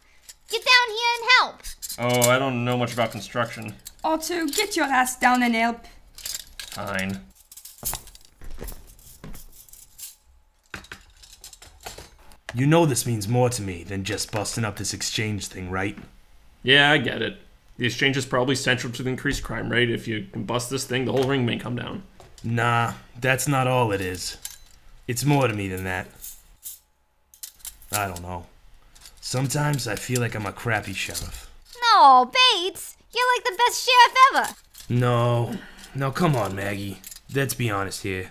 Get 0.49 0.63
down 0.63 0.95
here 0.95 1.11
and 1.19 1.29
help. 1.39 1.61
Oh, 1.99 2.29
I 2.29 2.39
don't 2.39 2.63
know 2.63 2.77
much 2.77 2.93
about 2.93 3.11
construction. 3.11 3.75
Otto, 4.03 4.47
get 4.47 4.75
your 4.75 4.85
ass 4.85 5.19
down 5.19 5.43
and 5.43 5.53
help. 5.53 5.81
Fine. 6.57 7.19
You 12.53 12.65
know 12.65 12.85
this 12.85 13.05
means 13.05 13.27
more 13.27 13.49
to 13.49 13.61
me 13.61 13.83
than 13.83 14.05
just 14.05 14.31
busting 14.31 14.63
up 14.63 14.77
this 14.77 14.93
exchange 14.93 15.47
thing, 15.47 15.69
right? 15.69 15.97
Yeah, 16.63 16.91
I 16.91 16.97
get 16.97 17.21
it. 17.21 17.37
The 17.77 17.85
exchange 17.85 18.15
is 18.15 18.25
probably 18.25 18.55
central 18.55 18.93
to 18.93 19.03
the 19.03 19.09
increased 19.09 19.43
crime 19.43 19.69
rate. 19.69 19.89
If 19.89 20.07
you 20.07 20.27
can 20.31 20.45
bust 20.45 20.69
this 20.69 20.85
thing, 20.85 21.03
the 21.03 21.11
whole 21.11 21.25
ring 21.25 21.45
may 21.45 21.57
come 21.57 21.75
down. 21.75 22.03
Nah, 22.41 22.93
that's 23.19 23.49
not 23.49 23.67
all 23.67 23.91
it 23.91 23.99
is. 23.99 24.37
It's 25.07 25.25
more 25.25 25.49
to 25.49 25.53
me 25.53 25.67
than 25.67 25.83
that. 25.83 26.07
I 27.91 28.07
don't 28.07 28.21
know. 28.21 28.45
Sometimes 29.21 29.87
I 29.87 29.95
feel 29.95 30.21
like 30.21 30.35
I'm 30.35 30.45
a 30.45 30.51
crappy 30.51 30.93
sheriff. 30.93 31.49
No, 31.81 32.25
Bates, 32.25 32.95
you're 33.13 33.35
like 33.35 33.43
the 33.43 33.57
best 33.57 33.87
sheriff 33.87 34.17
ever. 34.33 34.55
No, 34.89 35.55
no, 35.93 36.11
come 36.11 36.35
on, 36.35 36.55
Maggie. 36.55 36.99
Let's 37.33 37.53
be 37.53 37.69
honest 37.69 38.03
here. 38.03 38.29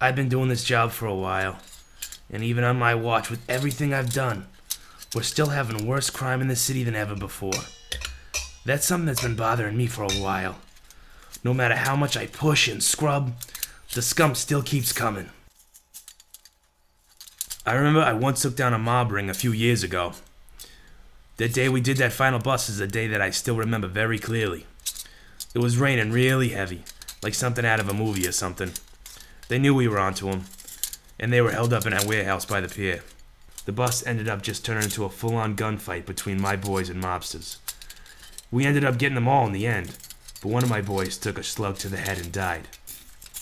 I've 0.00 0.16
been 0.16 0.28
doing 0.28 0.48
this 0.48 0.64
job 0.64 0.92
for 0.92 1.06
a 1.06 1.14
while, 1.14 1.58
and 2.30 2.42
even 2.42 2.64
on 2.64 2.78
my 2.78 2.94
watch, 2.94 3.30
with 3.30 3.40
everything 3.48 3.92
I've 3.92 4.12
done, 4.12 4.46
we're 5.14 5.22
still 5.22 5.48
having 5.48 5.86
worse 5.86 6.10
crime 6.10 6.40
in 6.40 6.48
the 6.48 6.56
city 6.56 6.82
than 6.84 6.94
ever 6.94 7.14
before. 7.14 7.52
That's 8.64 8.86
something 8.86 9.06
that's 9.06 9.22
been 9.22 9.36
bothering 9.36 9.76
me 9.76 9.86
for 9.86 10.02
a 10.02 10.12
while. 10.12 10.56
No 11.44 11.54
matter 11.54 11.76
how 11.76 11.94
much 11.94 12.16
I 12.16 12.26
push 12.26 12.68
and 12.68 12.82
scrub, 12.82 13.32
the 13.94 14.02
scum 14.02 14.34
still 14.34 14.62
keeps 14.62 14.92
coming. 14.92 15.30
I 17.68 17.74
remember 17.74 18.00
I 18.00 18.12
once 18.12 18.42
took 18.42 18.54
down 18.54 18.74
a 18.74 18.78
mob 18.78 19.10
ring 19.10 19.28
a 19.28 19.34
few 19.34 19.50
years 19.50 19.82
ago. 19.82 20.12
The 21.36 21.48
day 21.48 21.68
we 21.68 21.80
did 21.80 21.96
that 21.96 22.12
final 22.12 22.38
bust 22.38 22.68
is 22.68 22.78
a 22.78 22.86
day 22.86 23.08
that 23.08 23.20
I 23.20 23.30
still 23.30 23.56
remember 23.56 23.88
very 23.88 24.20
clearly. 24.20 24.66
It 25.52 25.58
was 25.58 25.76
raining 25.76 26.12
really 26.12 26.50
heavy, 26.50 26.84
like 27.24 27.34
something 27.34 27.66
out 27.66 27.80
of 27.80 27.88
a 27.88 27.92
movie 27.92 28.28
or 28.28 28.30
something. 28.30 28.70
They 29.48 29.58
knew 29.58 29.74
we 29.74 29.88
were 29.88 29.98
onto 29.98 30.30
'em, 30.30 30.44
and 31.18 31.32
they 31.32 31.40
were 31.40 31.50
held 31.50 31.72
up 31.72 31.86
in 31.86 31.92
a 31.92 32.06
warehouse 32.06 32.44
by 32.44 32.60
the 32.60 32.68
pier. 32.68 33.02
The 33.64 33.72
bust 33.72 34.06
ended 34.06 34.28
up 34.28 34.42
just 34.42 34.64
turning 34.64 34.84
into 34.84 35.04
a 35.04 35.10
full 35.10 35.34
on 35.34 35.56
gunfight 35.56 36.06
between 36.06 36.40
my 36.40 36.54
boys 36.54 36.88
and 36.88 37.02
mobsters. 37.02 37.56
We 38.52 38.64
ended 38.64 38.84
up 38.84 38.96
getting 38.96 39.16
them 39.16 39.26
all 39.26 39.44
in 39.44 39.52
the 39.52 39.66
end, 39.66 39.96
but 40.40 40.52
one 40.52 40.62
of 40.62 40.70
my 40.70 40.82
boys 40.82 41.16
took 41.16 41.36
a 41.36 41.42
slug 41.42 41.78
to 41.78 41.88
the 41.88 41.96
head 41.96 42.18
and 42.18 42.30
died. 42.30 42.68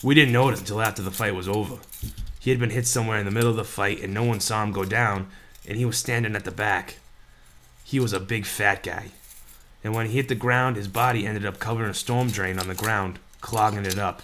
We 0.02 0.14
didn't 0.14 0.32
notice 0.32 0.60
until 0.60 0.80
after 0.80 1.02
the 1.02 1.10
fight 1.10 1.34
was 1.34 1.46
over. 1.46 1.76
He 2.44 2.50
had 2.50 2.60
been 2.60 2.68
hit 2.68 2.86
somewhere 2.86 3.18
in 3.18 3.24
the 3.24 3.30
middle 3.30 3.48
of 3.48 3.56
the 3.56 3.64
fight 3.64 4.02
and 4.02 4.12
no 4.12 4.22
one 4.22 4.38
saw 4.38 4.62
him 4.62 4.70
go 4.70 4.84
down, 4.84 5.28
and 5.66 5.78
he 5.78 5.86
was 5.86 5.96
standing 5.96 6.36
at 6.36 6.44
the 6.44 6.50
back. 6.50 6.98
He 7.84 7.98
was 7.98 8.12
a 8.12 8.20
big 8.20 8.44
fat 8.44 8.82
guy. 8.82 9.12
And 9.82 9.94
when 9.94 10.08
he 10.08 10.16
hit 10.16 10.28
the 10.28 10.34
ground, 10.34 10.76
his 10.76 10.86
body 10.86 11.26
ended 11.26 11.46
up 11.46 11.58
covering 11.58 11.88
a 11.88 11.94
storm 11.94 12.28
drain 12.28 12.58
on 12.58 12.68
the 12.68 12.74
ground, 12.74 13.18
clogging 13.40 13.86
it 13.86 13.98
up. 13.98 14.20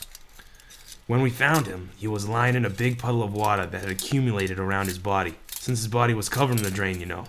When 1.06 1.22
we 1.22 1.30
found 1.30 1.66
him, 1.66 1.92
he 1.96 2.06
was 2.06 2.28
lying 2.28 2.56
in 2.56 2.66
a 2.66 2.70
big 2.70 2.98
puddle 2.98 3.22
of 3.22 3.32
water 3.32 3.64
that 3.64 3.80
had 3.80 3.90
accumulated 3.90 4.58
around 4.58 4.88
his 4.88 4.98
body, 4.98 5.36
since 5.54 5.78
his 5.78 5.88
body 5.88 6.12
was 6.12 6.28
covered 6.28 6.58
in 6.58 6.62
the 6.62 6.70
drain, 6.70 7.00
you 7.00 7.06
know. 7.06 7.24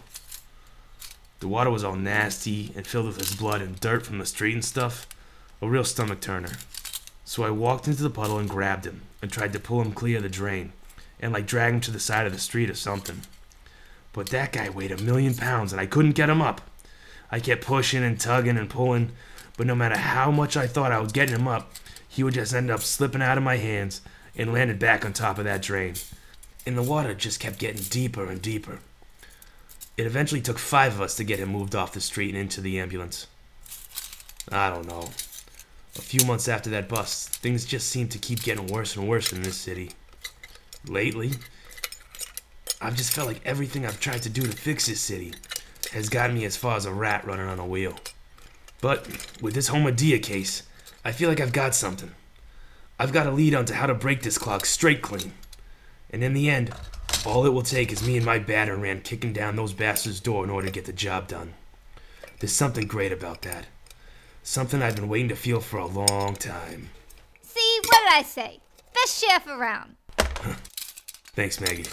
The 1.40 1.48
water 1.48 1.70
was 1.70 1.86
all 1.86 1.96
nasty 1.96 2.74
and 2.76 2.86
filled 2.86 3.08
with 3.08 3.18
his 3.18 3.34
blood 3.34 3.62
and 3.62 3.80
dirt 3.80 4.06
from 4.06 4.18
the 4.18 4.26
street 4.26 4.56
and 4.56 4.66
stuff. 4.66 5.08
A 5.62 5.70
real 5.70 5.86
stomach 5.86 6.20
turner. 6.20 6.58
So 7.24 7.44
I 7.44 7.50
walked 7.50 7.88
into 7.88 8.04
the 8.04 8.10
puddle 8.10 8.38
and 8.38 8.50
grabbed 8.50 8.86
him 8.86 9.04
and 9.22 9.32
tried 9.32 9.54
to 9.54 9.60
pull 9.60 9.82
him 9.82 9.94
clear 9.94 10.18
of 10.18 10.24
the 10.24 10.30
drain 10.30 10.74
and 11.22 11.32
like 11.32 11.46
drag 11.46 11.74
him 11.74 11.82
to 11.82 11.92
the 11.92 12.00
side 12.00 12.26
of 12.26 12.34
the 12.34 12.40
street 12.40 12.70
or 12.70 12.76
something. 12.76 13.22
But 14.14 14.30
that 14.30 14.52
guy 14.52 14.70
weighed 14.70 14.92
a 14.92 15.02
million 15.02 15.36
pounds 15.36 15.72
and 15.72 15.80
I 15.80 15.86
couldn't 15.86 16.14
get 16.14 16.30
him 16.30 16.42
up. 16.42 16.62
I 17.32 17.40
kept 17.40 17.66
pushing 17.66 18.04
and 18.04 18.20
tugging 18.20 18.58
and 18.58 18.70
pulling, 18.70 19.12
but 19.58 19.68
no 19.68 19.76
matter 19.76 19.98
how 19.98 20.32
much 20.32 20.58
I 20.58 20.68
thought 20.68 20.92
I 20.92 21.00
was 21.00 21.12
getting 21.12 21.36
him 21.36 21.48
up, 21.48 21.72
he 22.08 22.24
would 22.24 22.34
just 22.34 22.54
end 22.54 22.70
up 22.70 22.82
slipping 22.82 23.22
out 23.22 23.38
of 23.38 23.44
my 23.44 23.56
hands 23.58 24.02
and 24.36 24.52
landed 24.52 24.80
back 24.80 25.06
on 25.06 25.14
top 25.14 25.38
of 25.38 25.46
that 25.46 25.62
drain. 25.62 25.94
And 26.66 26.78
the 26.78 26.84
water 26.84 27.14
just 27.14 27.40
kept 27.40 27.58
getting 27.58 27.84
deeper 27.84 28.26
and 28.26 28.42
deeper. 28.42 28.80
It 29.98 30.06
eventually 30.06 30.42
took 30.42 30.60
five 30.60 30.94
of 30.94 31.02
us 31.02 31.16
to 31.16 31.24
get 31.24 31.40
him 31.40 31.50
moved 31.50 31.76
off 31.76 31.94
the 31.94 32.02
street 32.02 32.30
and 32.30 32.38
into 32.38 32.60
the 32.60 32.80
ambulance. 32.80 33.28
I 34.52 34.70
don't 34.70 34.88
know. 34.88 35.10
A 35.98 36.02
few 36.02 36.26
months 36.26 36.48
after 36.48 36.70
that 36.72 36.90
bust, 36.90 37.36
things 37.38 37.66
just 37.66 37.90
seemed 37.90 38.12
to 38.12 38.18
keep 38.18 38.44
getting 38.44 38.68
worse 38.68 38.96
and 38.96 39.08
worse 39.08 39.32
in 39.32 39.42
this 39.42 39.58
city. 39.58 39.92
Lately, 40.88 41.32
I've 42.82 42.96
just 42.96 43.14
felt 43.14 43.28
like 43.28 43.42
everything 43.46 43.86
I've 43.86 44.00
tried 44.00 44.24
to 44.24 44.30
do 44.30 44.42
to 44.42 44.52
fix 44.52 44.88
this 44.88 45.00
city 45.02 45.34
has 45.94 46.10
gotten 46.10 46.36
me 46.36 46.46
as 46.46 46.58
far 46.58 46.78
as 46.78 46.86
a 46.86 46.94
rat 46.94 47.26
running 47.26 47.48
on 47.48 47.60
a 47.60 47.66
wheel. 47.66 47.96
But 48.82 49.08
with 49.42 49.54
this 49.54 49.70
Homodia 49.70 50.22
case, 50.22 50.64
I 51.06 51.12
feel 51.12 51.30
like 51.30 51.40
I've 51.40 51.54
got 51.54 51.76
something. 51.76 52.12
I've 52.98 53.14
got 53.14 53.28
a 53.28 53.32
lead 53.32 53.54
onto 53.54 53.74
how 53.74 53.86
to 53.86 53.94
break 53.94 54.22
this 54.24 54.38
clock 54.38 54.66
straight 54.66 55.02
clean. 55.02 55.34
And 56.10 56.24
in 56.24 56.34
the 56.34 56.50
end, 56.50 56.74
all 57.26 57.46
it 57.46 57.54
will 57.54 57.62
take 57.62 57.92
is 57.92 58.06
me 58.06 58.18
and 58.18 58.26
my 58.26 58.40
battering 58.40 58.82
ram 58.82 59.02
kicking 59.02 59.34
down 59.34 59.56
those 59.56 59.74
bastards' 59.74 60.20
door 60.20 60.44
in 60.44 60.50
order 60.50 60.68
to 60.68 60.74
get 60.74 60.86
the 60.86 60.94
job 60.94 61.28
done. 61.28 61.54
There's 62.40 62.52
something 62.52 62.88
great 62.88 63.12
about 63.12 63.44
that. 63.44 63.68
Something 64.42 64.82
I've 64.82 64.96
been 64.96 65.10
waiting 65.10 65.30
to 65.30 65.36
feel 65.36 65.62
for 65.62 65.78
a 65.78 65.86
long 65.86 66.36
time. 66.36 66.90
See, 67.44 67.80
what 67.86 68.00
did 68.00 68.14
I 68.14 68.24
say? 68.24 68.60
Best 68.94 69.24
chef 69.24 69.46
around. 69.46 69.96
Thanks, 71.34 71.62
Maggie. 71.62 71.86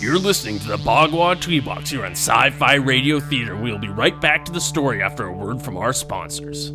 You're 0.00 0.18
listening 0.18 0.58
to 0.60 0.68
the 0.68 0.78
Bagua 0.78 1.36
Tweebox 1.36 1.88
here 1.88 2.06
on 2.06 2.12
Sci 2.12 2.50
Fi 2.50 2.74
Radio 2.76 3.20
Theater. 3.20 3.54
We'll 3.54 3.76
be 3.76 3.88
right 3.88 4.18
back 4.18 4.46
to 4.46 4.52
the 4.52 4.60
story 4.60 5.02
after 5.02 5.26
a 5.26 5.32
word 5.32 5.60
from 5.60 5.76
our 5.76 5.92
sponsors. 5.92 6.72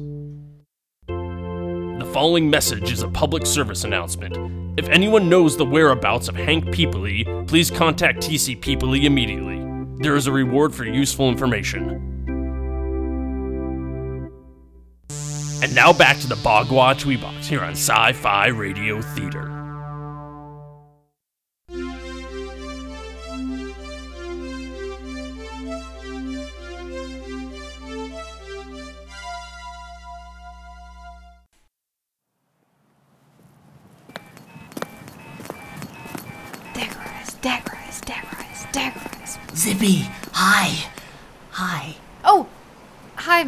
The 1.07 2.09
following 2.13 2.47
message 2.51 2.91
is 2.91 3.01
a 3.01 3.09
public 3.09 3.47
service 3.47 3.83
announcement. 3.83 4.64
If 4.77 4.89
anyone 4.89 5.29
knows 5.29 5.55
the 5.55 5.63
whereabouts 5.63 6.27
of 6.27 6.35
Hank 6.35 6.65
Peeply, 6.65 7.47
please 7.47 7.71
contact 7.71 8.19
TC 8.19 8.59
Peeply 8.59 9.05
immediately. 9.05 9.63
There 10.03 10.17
is 10.17 10.27
a 10.27 10.33
reward 10.33 10.75
for 10.75 10.83
useful 10.83 11.29
information. 11.29 12.11
And 15.63 15.73
now 15.73 15.93
back 15.93 16.19
to 16.19 16.27
the 16.27 16.35
Bagua 16.35 16.95
Tweebox 16.95 17.45
here 17.45 17.61
on 17.61 17.71
Sci 17.71 18.11
Fi 18.11 18.47
Radio 18.47 19.01
Theater. 19.01 19.54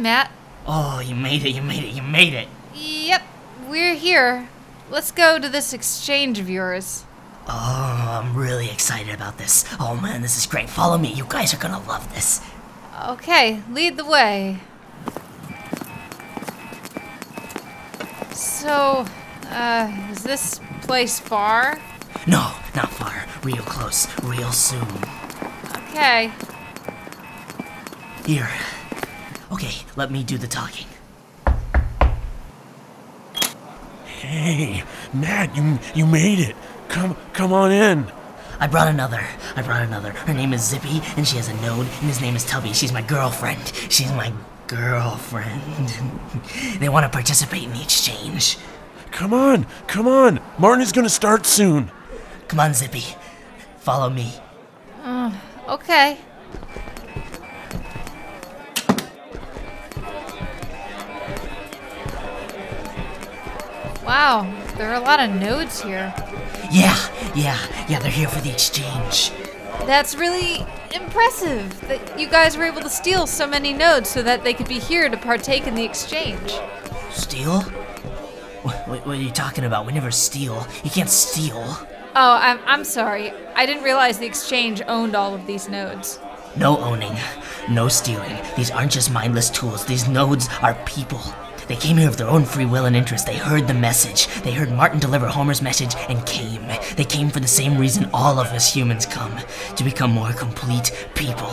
Matt. 0.08 0.30
Oh, 0.66 1.00
you 1.00 1.14
made 1.14 1.44
it, 1.44 1.50
you 1.50 1.60
made 1.60 1.84
it, 1.84 1.94
you 1.94 2.00
made 2.00 2.32
it. 2.32 2.48
Yep, 2.74 3.20
we're 3.68 3.94
here. 3.94 4.48
Let's 4.88 5.12
go 5.12 5.38
to 5.38 5.50
this 5.50 5.74
exchange 5.74 6.38
of 6.38 6.48
yours. 6.48 7.04
Oh, 7.46 8.22
I'm 8.22 8.34
really 8.34 8.70
excited 8.70 9.14
about 9.14 9.36
this. 9.36 9.66
Oh 9.78 9.96
man, 9.96 10.22
this 10.22 10.38
is 10.38 10.46
great. 10.46 10.70
Follow 10.70 10.96
me. 10.96 11.12
You 11.12 11.26
guys 11.28 11.52
are 11.52 11.58
gonna 11.58 11.86
love 11.86 12.10
this. 12.14 12.40
Okay, 13.06 13.60
lead 13.70 13.98
the 13.98 14.06
way. 14.06 14.60
So, 18.32 19.04
uh, 19.50 20.08
is 20.10 20.22
this 20.22 20.58
place 20.80 21.20
far? 21.20 21.78
No, 22.26 22.54
not 22.74 22.88
far. 22.88 23.26
Real 23.42 23.62
close. 23.64 24.08
Real 24.24 24.52
soon. 24.52 24.88
Okay. 25.90 26.32
Here. 28.24 28.48
Okay, 29.50 29.82
let 29.96 30.10
me 30.10 30.22
do 30.22 30.36
the 30.36 30.46
talking. 30.46 30.86
Hey, 34.04 34.82
Matt, 35.14 35.56
you 35.56 35.78
you 35.94 36.06
made 36.06 36.38
it. 36.38 36.54
Come 36.88 37.16
come 37.32 37.52
on 37.52 37.72
in. 37.72 38.12
I 38.60 38.66
brought 38.66 38.88
another. 38.88 39.24
I 39.56 39.62
brought 39.62 39.82
another. 39.82 40.10
Her 40.10 40.34
name 40.34 40.52
is 40.52 40.68
Zippy, 40.68 41.00
and 41.16 41.26
she 41.26 41.36
has 41.36 41.48
a 41.48 41.54
node, 41.62 41.86
and 41.86 42.08
his 42.08 42.20
name 42.20 42.36
is 42.36 42.44
Tubby. 42.44 42.72
She's 42.74 42.92
my 42.92 43.00
girlfriend. 43.02 43.72
She's 43.88 44.12
my 44.12 44.32
girlfriend. 44.66 45.88
they 46.78 46.90
want 46.90 47.04
to 47.04 47.08
participate 47.08 47.62
in 47.62 47.72
the 47.72 47.82
exchange. 47.82 48.58
Come 49.12 49.32
on, 49.32 49.66
come 49.86 50.06
on. 50.06 50.40
Martin 50.58 50.82
is 50.82 50.92
gonna 50.92 51.08
start 51.08 51.46
soon. 51.46 51.90
Come 52.48 52.60
on, 52.60 52.74
Zippy. 52.74 53.04
Follow 53.78 54.10
me. 54.10 54.34
Mm, 55.02 55.34
okay. 55.68 56.18
Wow, 64.08 64.50
there 64.78 64.88
are 64.88 64.94
a 64.94 65.00
lot 65.00 65.20
of 65.20 65.30
nodes 65.38 65.82
here. 65.82 66.14
Yeah, 66.72 66.96
yeah, 67.34 67.58
yeah, 67.90 67.98
they're 67.98 68.10
here 68.10 68.26
for 68.26 68.40
the 68.40 68.50
exchange. 68.50 69.32
That's 69.84 70.14
really 70.14 70.66
impressive 70.94 71.78
that 71.88 72.18
you 72.18 72.26
guys 72.26 72.56
were 72.56 72.64
able 72.64 72.80
to 72.80 72.88
steal 72.88 73.26
so 73.26 73.46
many 73.46 73.74
nodes 73.74 74.08
so 74.08 74.22
that 74.22 74.44
they 74.44 74.54
could 74.54 74.66
be 74.66 74.78
here 74.78 75.10
to 75.10 75.16
partake 75.18 75.66
in 75.66 75.74
the 75.74 75.84
exchange. 75.84 76.58
Steal? 77.10 77.60
What, 78.62 78.88
what, 78.88 79.06
what 79.06 79.18
are 79.18 79.20
you 79.20 79.30
talking 79.30 79.64
about? 79.64 79.84
We 79.84 79.92
never 79.92 80.10
steal. 80.10 80.66
You 80.82 80.90
can't 80.90 81.10
steal. 81.10 81.62
Oh, 82.16 82.38
I'm, 82.40 82.60
I'm 82.64 82.84
sorry. 82.84 83.30
I 83.54 83.66
didn't 83.66 83.82
realize 83.82 84.18
the 84.18 84.24
exchange 84.24 84.80
owned 84.88 85.14
all 85.14 85.34
of 85.34 85.46
these 85.46 85.68
nodes. 85.68 86.18
No 86.56 86.78
owning, 86.78 87.14
no 87.68 87.88
stealing. 87.88 88.38
These 88.56 88.70
aren't 88.70 88.90
just 88.90 89.10
mindless 89.10 89.50
tools. 89.50 89.84
These 89.84 90.08
nodes 90.08 90.48
are 90.62 90.72
people. 90.86 91.20
They 91.68 91.76
came 91.76 91.98
here 91.98 92.08
of 92.08 92.16
their 92.16 92.28
own 92.28 92.46
free 92.46 92.64
will 92.64 92.86
and 92.86 92.96
interest. 92.96 93.26
They 93.26 93.36
heard 93.36 93.68
the 93.68 93.74
message. 93.74 94.26
They 94.42 94.52
heard 94.52 94.72
Martin 94.72 94.98
deliver 94.98 95.26
Homer's 95.26 95.60
message 95.60 95.94
and 96.08 96.24
came. 96.26 96.66
They 96.96 97.04
came 97.04 97.28
for 97.28 97.40
the 97.40 97.46
same 97.46 97.76
reason 97.76 98.08
all 98.14 98.40
of 98.40 98.46
us 98.48 98.74
humans 98.74 99.04
come 99.04 99.38
to 99.76 99.84
become 99.84 100.10
more 100.10 100.32
complete 100.32 101.08
people. 101.14 101.50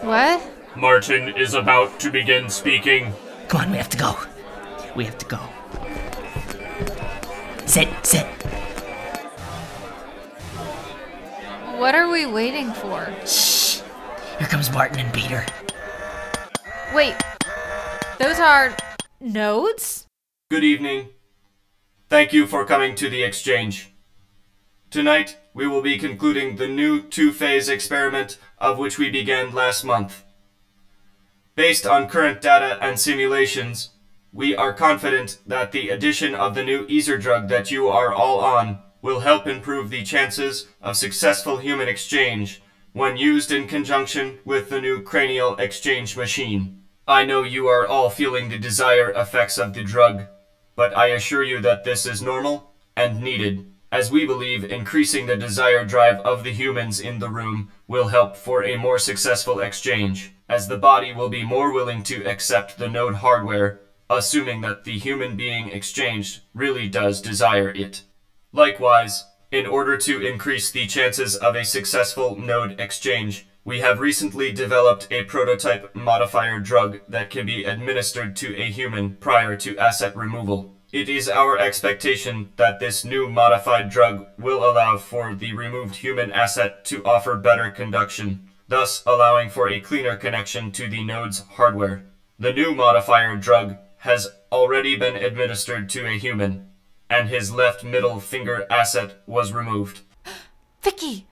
What? 0.00 0.40
Martin 0.76 1.36
is 1.36 1.54
about 1.54 1.98
to 2.00 2.10
begin 2.10 2.48
speaking. 2.48 3.12
Come 3.48 3.62
on, 3.62 3.70
we 3.72 3.78
have 3.78 3.88
to 3.90 3.98
go. 3.98 4.16
We 4.94 5.04
have 5.04 5.18
to 5.18 5.26
go. 5.26 5.40
Sit, 7.66 7.88
sit. 8.06 8.26
What 11.78 11.96
are 11.96 12.10
we 12.10 12.26
waiting 12.26 12.72
for? 12.72 13.12
Shh! 13.26 13.80
Here 14.38 14.46
comes 14.46 14.70
Martin 14.72 15.00
and 15.00 15.12
Peter. 15.12 15.44
Wait, 16.94 17.16
those 18.18 18.38
are 18.38 18.74
nodes? 19.20 20.06
Good 20.50 20.64
evening. 20.64 21.10
Thank 22.08 22.32
you 22.32 22.46
for 22.46 22.64
coming 22.64 22.94
to 22.96 23.10
the 23.10 23.22
exchange. 23.22 23.92
Tonight, 24.90 25.36
we 25.52 25.66
will 25.66 25.82
be 25.82 25.98
concluding 25.98 26.56
the 26.56 26.68
new 26.68 27.02
two 27.02 27.32
phase 27.32 27.68
experiment 27.68 28.38
of 28.58 28.78
which 28.78 28.98
we 28.98 29.10
began 29.10 29.54
last 29.54 29.84
month. 29.84 30.24
Based 31.54 31.86
on 31.86 32.08
current 32.08 32.40
data 32.40 32.78
and 32.80 32.98
simulations, 32.98 33.90
we 34.32 34.54
are 34.54 34.72
confident 34.72 35.38
that 35.46 35.72
the 35.72 35.90
addition 35.90 36.34
of 36.34 36.54
the 36.54 36.64
new 36.64 36.86
Ezer 36.88 37.18
drug 37.18 37.48
that 37.48 37.70
you 37.70 37.88
are 37.88 38.12
all 38.12 38.40
on 38.40 38.78
will 39.02 39.20
help 39.20 39.46
improve 39.46 39.90
the 39.90 40.04
chances 40.04 40.68
of 40.80 40.96
successful 40.96 41.58
human 41.58 41.88
exchange 41.88 42.62
when 42.92 43.16
used 43.16 43.50
in 43.50 43.66
conjunction 43.66 44.38
with 44.44 44.70
the 44.70 44.80
new 44.80 45.02
cranial 45.02 45.56
exchange 45.56 46.16
machine. 46.16 46.77
I 47.08 47.24
know 47.24 47.42
you 47.42 47.68
are 47.68 47.86
all 47.86 48.10
feeling 48.10 48.50
the 48.50 48.58
desired 48.58 49.16
effects 49.16 49.56
of 49.56 49.72
the 49.72 49.82
drug, 49.82 50.26
but 50.76 50.94
I 50.94 51.06
assure 51.06 51.42
you 51.42 51.58
that 51.62 51.82
this 51.82 52.04
is 52.04 52.20
normal 52.20 52.74
and 52.94 53.22
needed, 53.22 53.72
as 53.90 54.10
we 54.10 54.26
believe 54.26 54.62
increasing 54.62 55.24
the 55.24 55.34
desired 55.34 55.88
drive 55.88 56.18
of 56.18 56.44
the 56.44 56.52
humans 56.52 57.00
in 57.00 57.18
the 57.18 57.30
room 57.30 57.70
will 57.86 58.08
help 58.08 58.36
for 58.36 58.62
a 58.62 58.76
more 58.76 58.98
successful 58.98 59.60
exchange, 59.60 60.32
as 60.50 60.68
the 60.68 60.76
body 60.76 61.14
will 61.14 61.30
be 61.30 61.42
more 61.42 61.72
willing 61.72 62.02
to 62.02 62.26
accept 62.26 62.76
the 62.76 62.90
node 62.90 63.14
hardware, 63.14 63.80
assuming 64.10 64.60
that 64.60 64.84
the 64.84 64.98
human 64.98 65.34
being 65.34 65.70
exchanged 65.70 66.42
really 66.52 66.88
does 66.88 67.22
desire 67.22 67.70
it. 67.70 68.02
Likewise, 68.52 69.24
in 69.50 69.64
order 69.66 69.96
to 69.96 70.20
increase 70.20 70.70
the 70.70 70.86
chances 70.86 71.36
of 71.36 71.56
a 71.56 71.64
successful 71.64 72.36
node 72.38 72.78
exchange, 72.78 73.47
we 73.68 73.80
have 73.80 74.00
recently 74.00 74.50
developed 74.50 75.06
a 75.10 75.24
prototype 75.24 75.94
modifier 75.94 76.58
drug 76.58 77.00
that 77.06 77.28
can 77.28 77.44
be 77.44 77.64
administered 77.64 78.34
to 78.34 78.56
a 78.56 78.70
human 78.70 79.14
prior 79.16 79.56
to 79.56 79.76
asset 79.76 80.16
removal. 80.16 80.74
It 80.90 81.10
is 81.10 81.28
our 81.28 81.58
expectation 81.58 82.48
that 82.56 82.80
this 82.80 83.04
new 83.04 83.28
modified 83.28 83.90
drug 83.90 84.26
will 84.38 84.64
allow 84.64 84.96
for 84.96 85.34
the 85.34 85.52
removed 85.52 85.96
human 85.96 86.32
asset 86.32 86.82
to 86.86 87.04
offer 87.04 87.36
better 87.36 87.70
conduction, 87.70 88.48
thus 88.68 89.02
allowing 89.04 89.50
for 89.50 89.68
a 89.68 89.80
cleaner 89.80 90.16
connection 90.16 90.72
to 90.72 90.88
the 90.88 91.04
node's 91.04 91.40
hardware. 91.40 92.06
The 92.38 92.54
new 92.54 92.74
modifier 92.74 93.36
drug 93.36 93.76
has 93.98 94.28
already 94.50 94.96
been 94.96 95.16
administered 95.16 95.90
to 95.90 96.06
a 96.06 96.18
human, 96.18 96.70
and 97.10 97.28
his 97.28 97.52
left 97.52 97.84
middle 97.84 98.18
finger 98.18 98.66
asset 98.70 99.20
was 99.26 99.52
removed. 99.52 100.00
Vicky! 100.80 101.26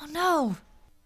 Oh 0.00 0.06
no! 0.08 0.56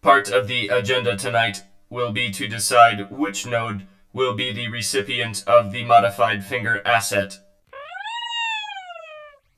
Part 0.02 0.30
of 0.30 0.48
the 0.48 0.66
agenda 0.66 1.16
tonight 1.16 1.62
will 1.88 2.10
be 2.10 2.32
to 2.32 2.48
decide 2.48 3.08
which 3.12 3.46
node 3.46 3.86
will 4.12 4.34
be 4.34 4.52
the 4.52 4.66
recipient 4.66 5.44
of 5.46 5.70
the 5.70 5.84
modified 5.84 6.44
finger 6.44 6.82
asset. 6.84 7.38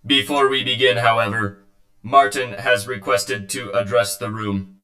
Before 0.04 0.50
we 0.50 0.62
begin, 0.62 0.98
however, 0.98 1.64
Martin 2.02 2.52
has 2.52 2.86
requested 2.86 3.48
to 3.48 3.70
address 3.72 4.18
the 4.18 4.30
room. 4.30 4.80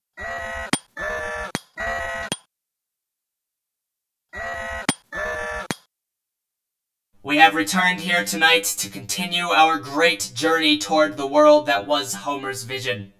We 7.22 7.36
have 7.36 7.54
returned 7.54 8.00
here 8.00 8.24
tonight 8.24 8.64
to 8.78 8.88
continue 8.88 9.44
our 9.44 9.76
great 9.78 10.32
journey 10.34 10.78
toward 10.78 11.18
the 11.18 11.26
world 11.26 11.66
that 11.66 11.86
was 11.86 12.14
Homer's 12.14 12.62
vision. 12.62 13.12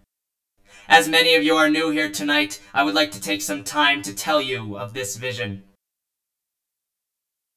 As 0.88 1.08
many 1.08 1.34
of 1.34 1.42
you 1.42 1.56
are 1.56 1.68
new 1.68 1.90
here 1.90 2.08
tonight, 2.08 2.58
I 2.74 2.82
would 2.82 2.94
like 2.94 3.10
to 3.12 3.20
take 3.20 3.42
some 3.42 3.62
time 3.62 4.02
to 4.02 4.12
tell 4.12 4.40
you 4.40 4.76
of 4.76 4.92
this 4.92 5.16
vision. 5.16 5.62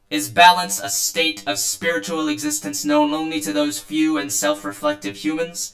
Is 0.09 0.29
balance 0.29 0.79
a 0.79 0.89
state 0.89 1.43
of 1.47 1.57
spiritual 1.57 2.27
existence 2.27 2.85
known 2.85 3.13
only 3.13 3.39
to 3.39 3.51
those 3.51 3.79
few 3.79 4.17
and 4.17 4.31
self-reflective 4.31 5.15
humans? 5.15 5.73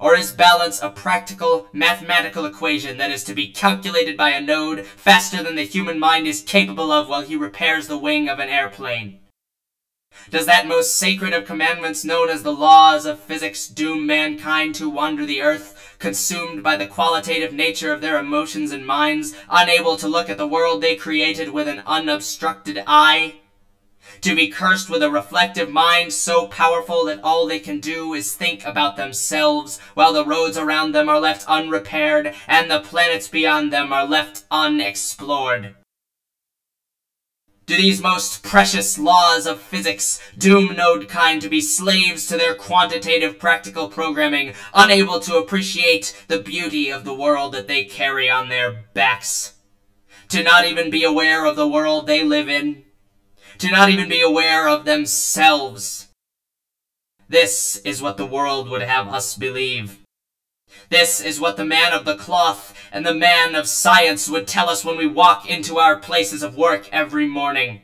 Or 0.00 0.14
is 0.14 0.32
balance 0.32 0.80
a 0.80 0.88
practical, 0.88 1.68
mathematical 1.72 2.46
equation 2.46 2.96
that 2.96 3.10
is 3.10 3.22
to 3.24 3.34
be 3.34 3.52
calculated 3.52 4.16
by 4.16 4.30
a 4.30 4.40
node 4.40 4.86
faster 4.86 5.42
than 5.42 5.54
the 5.54 5.64
human 5.64 5.98
mind 5.98 6.26
is 6.26 6.40
capable 6.40 6.90
of 6.90 7.08
while 7.08 7.22
he 7.22 7.36
repairs 7.36 7.86
the 7.86 7.98
wing 7.98 8.28
of 8.28 8.38
an 8.38 8.48
airplane? 8.48 9.18
Does 10.30 10.46
that 10.46 10.66
most 10.66 10.96
sacred 10.96 11.32
of 11.32 11.44
commandments 11.44 12.04
known 12.04 12.28
as 12.28 12.42
the 12.42 12.52
laws 12.52 13.06
of 13.06 13.20
physics 13.20 13.66
doom 13.66 14.06
mankind 14.06 14.74
to 14.76 14.88
wander 14.88 15.24
the 15.24 15.42
earth, 15.42 15.81
consumed 16.02 16.64
by 16.64 16.74
the 16.74 16.84
qualitative 16.84 17.52
nature 17.52 17.92
of 17.92 18.00
their 18.00 18.18
emotions 18.18 18.72
and 18.72 18.84
minds, 18.84 19.32
unable 19.48 19.94
to 19.94 20.08
look 20.08 20.28
at 20.28 20.36
the 20.36 20.44
world 20.44 20.80
they 20.80 20.96
created 20.96 21.48
with 21.48 21.68
an 21.68 21.80
unobstructed 21.86 22.82
eye? 22.88 23.36
To 24.22 24.34
be 24.34 24.48
cursed 24.48 24.90
with 24.90 25.00
a 25.00 25.08
reflective 25.08 25.70
mind 25.70 26.12
so 26.12 26.46
powerful 26.46 27.04
that 27.04 27.22
all 27.22 27.46
they 27.46 27.60
can 27.60 27.78
do 27.78 28.14
is 28.14 28.34
think 28.34 28.64
about 28.64 28.96
themselves, 28.96 29.78
while 29.94 30.12
the 30.12 30.24
roads 30.24 30.56
around 30.56 30.90
them 30.90 31.08
are 31.08 31.20
left 31.20 31.46
unrepaired 31.46 32.34
and 32.48 32.68
the 32.68 32.80
planets 32.80 33.28
beyond 33.28 33.72
them 33.72 33.92
are 33.92 34.04
left 34.04 34.42
unexplored? 34.50 35.76
Do 37.72 37.78
these 37.78 38.02
most 38.02 38.42
precious 38.42 38.98
laws 38.98 39.46
of 39.46 39.58
physics 39.58 40.20
doom 40.36 40.76
node 40.76 41.08
kind 41.08 41.40
to 41.40 41.48
be 41.48 41.62
slaves 41.62 42.26
to 42.26 42.36
their 42.36 42.54
quantitative 42.54 43.38
practical 43.38 43.88
programming, 43.88 44.52
unable 44.74 45.18
to 45.20 45.36
appreciate 45.36 46.22
the 46.28 46.36
beauty 46.38 46.90
of 46.90 47.04
the 47.04 47.14
world 47.14 47.52
that 47.52 47.68
they 47.68 47.84
carry 47.84 48.28
on 48.28 48.50
their 48.50 48.84
backs? 48.92 49.54
To 50.28 50.42
not 50.42 50.66
even 50.66 50.90
be 50.90 51.02
aware 51.02 51.46
of 51.46 51.56
the 51.56 51.66
world 51.66 52.06
they 52.06 52.22
live 52.22 52.50
in? 52.50 52.84
To 53.56 53.70
not 53.70 53.88
even 53.88 54.06
be 54.06 54.20
aware 54.20 54.68
of 54.68 54.84
themselves? 54.84 56.08
This 57.26 57.76
is 57.86 58.02
what 58.02 58.18
the 58.18 58.26
world 58.26 58.68
would 58.68 58.82
have 58.82 59.08
us 59.08 59.34
believe. 59.34 60.01
This 60.88 61.20
is 61.20 61.40
what 61.40 61.56
the 61.56 61.64
man 61.64 61.92
of 61.92 62.04
the 62.04 62.14
cloth 62.14 62.74
and 62.92 63.04
the 63.04 63.14
man 63.14 63.54
of 63.54 63.66
science 63.66 64.28
would 64.28 64.46
tell 64.46 64.68
us 64.68 64.84
when 64.84 64.96
we 64.96 65.06
walk 65.06 65.48
into 65.48 65.78
our 65.78 65.96
places 65.96 66.42
of 66.42 66.56
work 66.56 66.88
every 66.92 67.26
morning. 67.26 67.80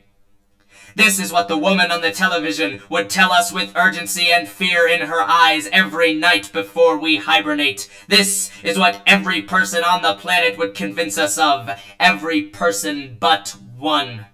This 0.95 1.19
is 1.19 1.31
what 1.31 1.47
the 1.47 1.57
woman 1.57 1.91
on 1.91 2.01
the 2.01 2.11
television 2.11 2.81
would 2.89 3.09
tell 3.09 3.31
us 3.31 3.51
with 3.51 3.75
urgency 3.75 4.31
and 4.31 4.47
fear 4.47 4.87
in 4.87 5.07
her 5.07 5.21
eyes 5.21 5.67
every 5.71 6.13
night 6.13 6.51
before 6.51 6.97
we 6.97 7.17
hibernate. 7.17 7.89
This 8.07 8.51
is 8.63 8.77
what 8.77 9.01
every 9.05 9.41
person 9.41 9.83
on 9.83 10.01
the 10.01 10.15
planet 10.15 10.57
would 10.57 10.75
convince 10.75 11.17
us 11.17 11.37
of. 11.37 11.69
Every 11.99 12.41
person 12.41 13.17
but 13.19 13.55
one. 13.77 14.25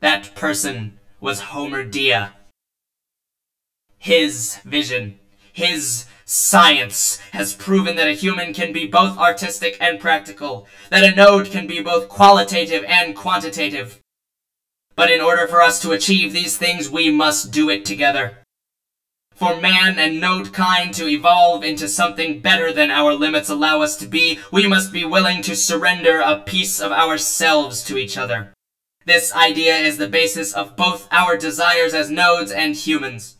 That 0.00 0.34
person 0.34 0.98
was 1.20 1.40
Homer 1.40 1.84
Dia. 1.84 2.32
His 3.98 4.56
vision, 4.64 5.20
his 5.52 6.06
Science 6.34 7.18
has 7.32 7.52
proven 7.52 7.94
that 7.96 8.08
a 8.08 8.14
human 8.14 8.54
can 8.54 8.72
be 8.72 8.86
both 8.86 9.18
artistic 9.18 9.76
and 9.78 10.00
practical, 10.00 10.66
that 10.88 11.04
a 11.04 11.14
node 11.14 11.50
can 11.50 11.66
be 11.66 11.78
both 11.78 12.08
qualitative 12.08 12.82
and 12.88 13.14
quantitative. 13.14 14.00
But 14.96 15.10
in 15.10 15.20
order 15.20 15.46
for 15.46 15.60
us 15.60 15.78
to 15.82 15.92
achieve 15.92 16.32
these 16.32 16.56
things, 16.56 16.88
we 16.88 17.10
must 17.10 17.50
do 17.50 17.68
it 17.68 17.84
together. 17.84 18.38
For 19.34 19.60
man 19.60 19.98
and 19.98 20.22
node 20.22 20.54
kind 20.54 20.94
to 20.94 21.06
evolve 21.06 21.64
into 21.64 21.86
something 21.86 22.40
better 22.40 22.72
than 22.72 22.90
our 22.90 23.12
limits 23.12 23.50
allow 23.50 23.82
us 23.82 23.94
to 23.98 24.06
be, 24.06 24.38
we 24.50 24.66
must 24.66 24.90
be 24.90 25.04
willing 25.04 25.42
to 25.42 25.54
surrender 25.54 26.20
a 26.20 26.40
piece 26.40 26.80
of 26.80 26.92
ourselves 26.92 27.84
to 27.84 27.98
each 27.98 28.16
other. 28.16 28.54
This 29.04 29.34
idea 29.34 29.76
is 29.76 29.98
the 29.98 30.08
basis 30.08 30.54
of 30.54 30.76
both 30.76 31.08
our 31.10 31.36
desires 31.36 31.92
as 31.92 32.08
nodes 32.08 32.50
and 32.50 32.74
humans. 32.74 33.36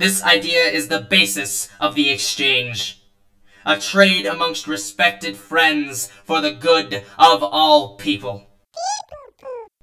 This 0.00 0.22
idea 0.22 0.64
is 0.64 0.88
the 0.88 1.02
basis 1.02 1.68
of 1.78 1.94
the 1.94 2.08
exchange. 2.08 3.02
A 3.66 3.78
trade 3.78 4.24
amongst 4.24 4.66
respected 4.66 5.36
friends 5.36 6.06
for 6.24 6.40
the 6.40 6.52
good 6.52 7.04
of 7.18 7.42
all 7.42 7.98
people. 7.98 8.48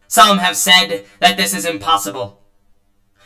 Some 0.08 0.40
have 0.40 0.58
said 0.58 1.06
that 1.20 1.38
this 1.38 1.54
is 1.54 1.68
impossible. 1.68 2.42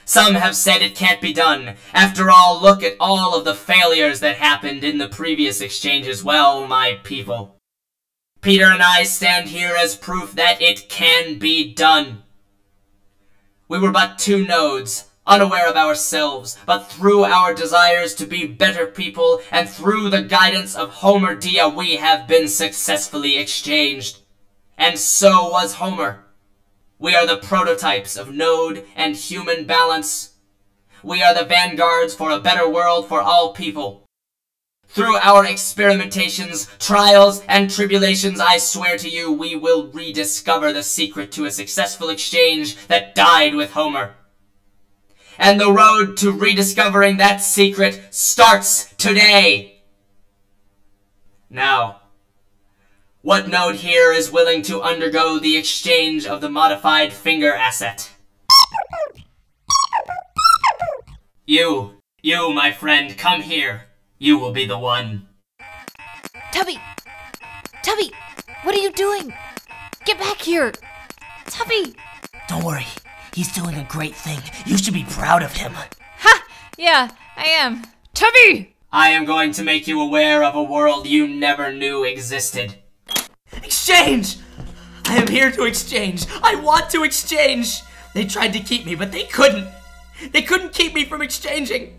Some 0.04 0.36
have 0.36 0.54
said 0.54 0.82
it 0.82 0.94
can't 0.94 1.22
be 1.22 1.32
done. 1.32 1.78
After 1.94 2.30
all, 2.30 2.62
look 2.62 2.84
at 2.84 2.98
all 3.00 3.38
of 3.38 3.46
the 3.46 3.56
failures 3.56 4.20
that 4.20 4.36
happened 4.36 4.84
in 4.84 4.98
the 4.98 5.08
previous 5.08 5.62
exchanges. 5.62 6.26
Well, 6.26 6.68
my 6.68 7.00
people. 7.06 7.56
Peter 8.42 8.66
and 8.66 8.84
I 8.84 9.04
stand 9.04 9.48
here 9.48 9.78
as 9.78 9.96
proof 9.96 10.34
that 10.34 10.62
it 10.62 10.90
can 10.90 11.40
be 11.40 11.74
done. 11.74 12.24
We 13.70 13.80
were 13.80 13.94
but 13.94 14.20
two 14.20 14.46
nodes, 14.46 15.11
unaware 15.32 15.66
of 15.66 15.78
ourselves, 15.78 16.58
but 16.66 16.92
through 16.92 17.24
our 17.24 17.54
desires 17.54 18.14
to 18.14 18.26
be 18.26 18.46
better 18.46 18.86
people 18.86 19.42
and 19.50 19.70
through 19.70 20.10
the 20.10 20.22
guidance 20.22 20.76
of 20.76 20.90
Homer 20.90 21.34
Dia 21.34 21.70
we 21.70 21.96
have 21.96 22.28
been 22.28 22.50
successfully 22.50 23.38
exchanged. 23.38 24.20
And 24.78 25.00
so 25.00 25.50
was 25.50 25.76
Homer. 25.76 26.26
We 27.00 27.16
are 27.16 27.26
the 27.26 27.38
prototypes 27.38 28.18
of 28.18 28.34
node 28.34 28.84
and 28.94 29.16
human 29.16 29.66
balance. 29.66 30.34
We 31.02 31.24
are 31.24 31.34
the 31.34 31.46
vanguards 31.46 32.14
for 32.14 32.30
a 32.30 32.40
better 32.40 32.68
world 32.68 33.08
for 33.08 33.22
all 33.22 33.54
people. 33.54 34.06
Through 34.88 35.16
our 35.16 35.46
experimentations, 35.46 36.68
trials, 36.78 37.42
and 37.48 37.70
tribulations, 37.70 38.42
I 38.42 38.58
swear 38.58 38.98
to 38.98 39.10
you, 39.10 39.32
we 39.32 39.56
will 39.56 39.88
rediscover 39.88 40.74
the 40.74 40.84
secret 40.84 41.32
to 41.32 41.46
a 41.46 41.52
successful 41.52 42.10
exchange 42.10 42.76
that 42.88 43.16
died 43.16 43.56
with 43.56 43.72
Homer. 43.72 44.16
And 45.42 45.60
the 45.60 45.72
road 45.72 46.18
to 46.18 46.32
rediscovering 46.32 47.18
that 47.18 47.38
secret 47.38 48.00
starts 48.12 48.94
today. 48.94 49.82
Now, 51.50 52.02
what 53.24 53.50
node 53.50 53.78
here 53.78 54.12
is 54.14 54.32
willing 54.32 54.62
to 54.64 54.84
undergo 54.84 55.40
the 55.40 55.58
exchange 55.58 56.28
of 56.28 56.42
the 56.42 56.50
modified 56.50 57.12
finger 57.12 57.52
asset? 57.52 58.12
You, 61.48 61.96
you, 62.22 62.54
my 62.54 62.72
friend, 62.72 63.18
come 63.18 63.42
here. 63.42 63.88
You 64.20 64.38
will 64.38 64.52
be 64.52 64.68
the 64.68 64.78
one. 64.78 65.28
Tubby! 66.52 66.80
Tubby! 67.82 68.12
What 68.62 68.76
are 68.76 68.82
you 68.82 68.92
doing? 68.92 69.34
Get 70.06 70.20
back 70.20 70.38
here! 70.38 70.72
Tubby! 71.48 71.96
Don't 72.48 72.64
worry, 72.64 72.86
he's 73.34 73.52
doing 73.52 73.76
a 73.76 73.88
great 73.90 74.16
thing. 74.16 74.40
You 74.66 74.78
should 74.78 74.94
be 74.94 75.06
proud 75.06 75.44
of 75.44 75.54
him. 75.54 75.74
Ha! 75.74 76.46
Yeah, 76.78 77.12
I 77.38 77.46
am. 77.46 77.84
Tubby! 78.14 78.76
I 78.92 79.10
am 79.10 79.26
going 79.26 79.52
to 79.54 79.64
make 79.64 79.88
you 79.88 80.02
aware 80.02 80.44
of 80.44 80.56
a 80.56 80.64
world 80.64 81.08
you 81.08 81.28
never 81.28 81.72
knew 81.72 82.04
existed. 82.04 82.76
Exchange! 83.64 84.38
I 85.06 85.16
am 85.16 85.28
here 85.28 85.52
to 85.52 85.64
exchange. 85.64 86.26
I 86.44 86.56
want 86.56 86.90
to 86.92 87.04
exchange. 87.04 87.82
They 88.14 88.26
tried 88.26 88.54
to 88.54 88.60
keep 88.60 88.86
me, 88.86 88.96
but 88.96 89.12
they 89.12 89.24
couldn't. 89.24 89.68
They 90.32 90.42
couldn't 90.42 90.74
keep 90.74 90.94
me 90.94 91.06
from 91.06 91.22
exchanging. 91.22 91.98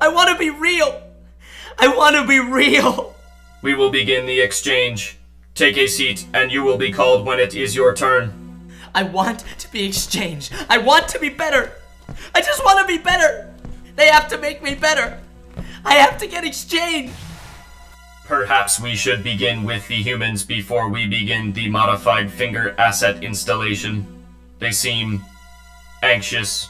I 0.00 0.08
want 0.08 0.30
to 0.30 0.38
be 0.38 0.50
real. 0.50 1.02
I 1.78 1.88
want 1.88 2.16
to 2.16 2.26
be 2.26 2.40
real. 2.40 3.14
We 3.62 3.74
will 3.74 3.90
begin 3.90 4.26
the 4.26 4.40
exchange. 4.40 5.18
Take 5.54 5.76
a 5.76 5.86
seat, 5.86 6.26
and 6.32 6.52
you 6.52 6.62
will 6.62 6.78
be 6.78 6.92
called 6.92 7.26
when 7.26 7.40
it 7.40 7.54
is 7.54 7.74
your 7.74 7.94
turn. 7.94 8.37
I 8.98 9.04
want 9.04 9.44
to 9.58 9.70
be 9.70 9.86
exchanged. 9.86 10.52
I 10.68 10.78
want 10.78 11.06
to 11.10 11.20
be 11.20 11.28
better. 11.28 11.70
I 12.34 12.40
just 12.40 12.64
want 12.64 12.80
to 12.80 12.96
be 12.96 13.00
better. 13.00 13.54
They 13.94 14.08
have 14.08 14.26
to 14.26 14.38
make 14.38 14.60
me 14.60 14.74
better. 14.74 15.20
I 15.84 15.94
have 15.94 16.18
to 16.18 16.26
get 16.26 16.44
exchanged. 16.44 17.14
Perhaps 18.24 18.80
we 18.80 18.96
should 18.96 19.22
begin 19.22 19.62
with 19.62 19.86
the 19.86 20.02
humans 20.02 20.44
before 20.44 20.88
we 20.88 21.06
begin 21.06 21.52
the 21.52 21.68
modified 21.68 22.28
finger 22.28 22.74
asset 22.76 23.22
installation. 23.22 24.04
They 24.58 24.72
seem 24.72 25.24
anxious. 26.02 26.68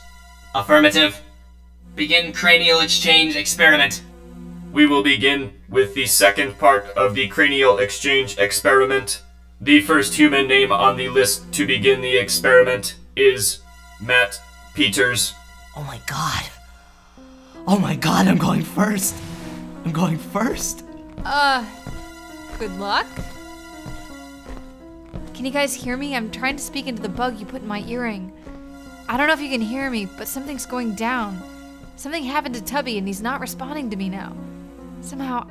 Affirmative. 0.54 1.22
Begin 1.96 2.34
cranial 2.34 2.80
exchange 2.80 3.36
experiment. 3.36 4.02
We 4.70 4.84
will 4.84 5.02
begin 5.02 5.54
with 5.70 5.94
the 5.94 6.04
second 6.04 6.58
part 6.58 6.88
of 6.88 7.14
the 7.14 7.28
cranial 7.28 7.78
exchange 7.78 8.36
experiment. 8.36 9.22
The 9.60 9.80
first 9.80 10.14
human 10.14 10.46
name 10.46 10.70
on 10.70 10.96
the 10.96 11.08
list 11.08 11.52
to 11.54 11.66
begin 11.66 12.00
the 12.00 12.16
experiment 12.16 12.94
is 13.16 13.58
Matt 14.00 14.40
Peters. 14.72 15.34
Oh 15.76 15.82
my 15.82 16.00
god. 16.06 16.44
Oh 17.66 17.76
my 17.76 17.96
god, 17.96 18.28
I'm 18.28 18.38
going 18.38 18.62
first. 18.62 19.16
I'm 19.84 19.90
going 19.90 20.16
first. 20.16 20.84
Uh, 21.24 21.64
good 22.60 22.70
luck? 22.78 23.08
Can 25.34 25.44
you 25.44 25.50
guys 25.50 25.74
hear 25.74 25.96
me? 25.96 26.14
I'm 26.14 26.30
trying 26.30 26.54
to 26.54 26.62
speak 26.62 26.86
into 26.86 27.02
the 27.02 27.08
bug 27.08 27.40
you 27.40 27.44
put 27.44 27.62
in 27.62 27.68
my 27.68 27.82
earring. 27.88 28.32
I 29.08 29.16
don't 29.16 29.26
know 29.26 29.34
if 29.34 29.40
you 29.40 29.50
can 29.50 29.60
hear 29.60 29.90
me, 29.90 30.06
but 30.06 30.28
something's 30.28 30.66
going 30.66 30.94
down. 30.94 31.42
Something 31.96 32.22
happened 32.22 32.54
to 32.54 32.62
Tubby 32.62 32.96
and 32.96 33.08
he's 33.08 33.20
not 33.20 33.40
responding 33.40 33.90
to 33.90 33.96
me 33.96 34.08
now. 34.08 34.36
Somehow, 35.00 35.48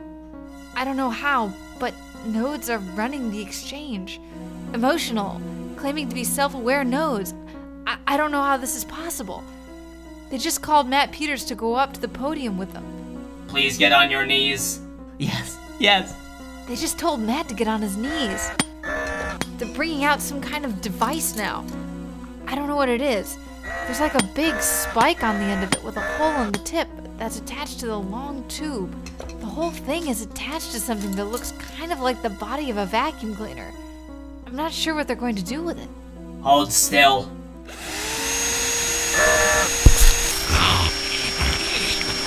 I 0.77 0.85
don't 0.85 0.95
know 0.95 1.09
how, 1.09 1.51
but 1.77 1.93
nodes 2.25 2.69
are 2.69 2.79
running 2.79 3.31
the 3.31 3.41
exchange. 3.41 4.19
Emotional, 4.73 5.41
claiming 5.75 6.09
to 6.09 6.15
be 6.15 6.23
self 6.23 6.53
aware 6.53 6.83
nodes. 6.83 7.33
I-, 7.85 7.97
I 8.07 8.17
don't 8.17 8.31
know 8.31 8.41
how 8.43 8.57
this 8.57 8.75
is 8.75 8.85
possible. 8.85 9.43
They 10.29 10.37
just 10.37 10.61
called 10.61 10.87
Matt 10.87 11.11
Peters 11.11 11.45
to 11.45 11.55
go 11.55 11.75
up 11.75 11.93
to 11.93 12.01
the 12.01 12.07
podium 12.07 12.57
with 12.57 12.73
them. 12.73 12.85
Please 13.47 13.77
get 13.77 13.93
on 13.93 14.11
your 14.11 14.25
knees. 14.25 14.81
Yes, 15.17 15.57
yes. 15.79 16.15
They 16.67 16.75
just 16.75 16.99
told 16.99 17.21
Matt 17.21 17.47
to 17.47 17.55
get 17.55 17.67
on 17.67 17.81
his 17.81 17.95
knees. 17.95 18.51
They're 19.57 19.73
bringing 19.73 20.03
out 20.03 20.21
some 20.21 20.41
kind 20.41 20.65
of 20.65 20.81
device 20.81 21.35
now. 21.35 21.65
I 22.45 22.55
don't 22.55 22.67
know 22.67 22.75
what 22.75 22.89
it 22.89 23.01
is. 23.01 23.37
There's 23.85 24.01
like 24.01 24.15
a 24.15 24.23
big 24.35 24.59
spike 24.61 25.23
on 25.23 25.39
the 25.39 25.45
end 25.45 25.63
of 25.63 25.73
it 25.73 25.83
with 25.83 25.95
a 25.97 26.01
hole 26.01 26.43
in 26.43 26.51
the 26.51 26.59
tip 26.59 26.87
that's 27.17 27.39
attached 27.39 27.79
to 27.79 27.87
the 27.87 27.97
long 27.97 28.45
tube. 28.47 28.93
The 29.57 29.63
whole 29.63 29.71
thing 29.71 30.07
is 30.07 30.21
attached 30.21 30.71
to 30.73 30.79
something 30.79 31.15
that 31.15 31.25
looks 31.25 31.51
kind 31.53 31.91
of 31.91 31.99
like 31.99 32.21
the 32.21 32.29
body 32.29 32.69
of 32.69 32.77
a 32.77 32.85
vacuum 32.85 33.33
cleaner. 33.33 33.71
I'm 34.45 34.55
not 34.55 34.71
sure 34.71 34.93
what 34.93 35.07
they're 35.07 35.15
going 35.15 35.35
to 35.35 35.43
do 35.43 35.63
with 35.63 35.79
it. 35.81 35.89
Hold 36.43 36.71
still. 36.71 37.31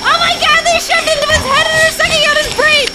Oh 0.03 0.17
my 0.19 0.37
god, 0.41 0.65
they 0.65 0.81
shoved 0.81 1.07
it 1.07 1.19
into 1.19 1.29
his 1.29 1.45
head 1.47 1.67
and 1.69 1.79
they're 1.79 1.93
sucking 1.93 2.27
out 2.27 2.37
his 2.37 2.53
brain! 2.57 2.89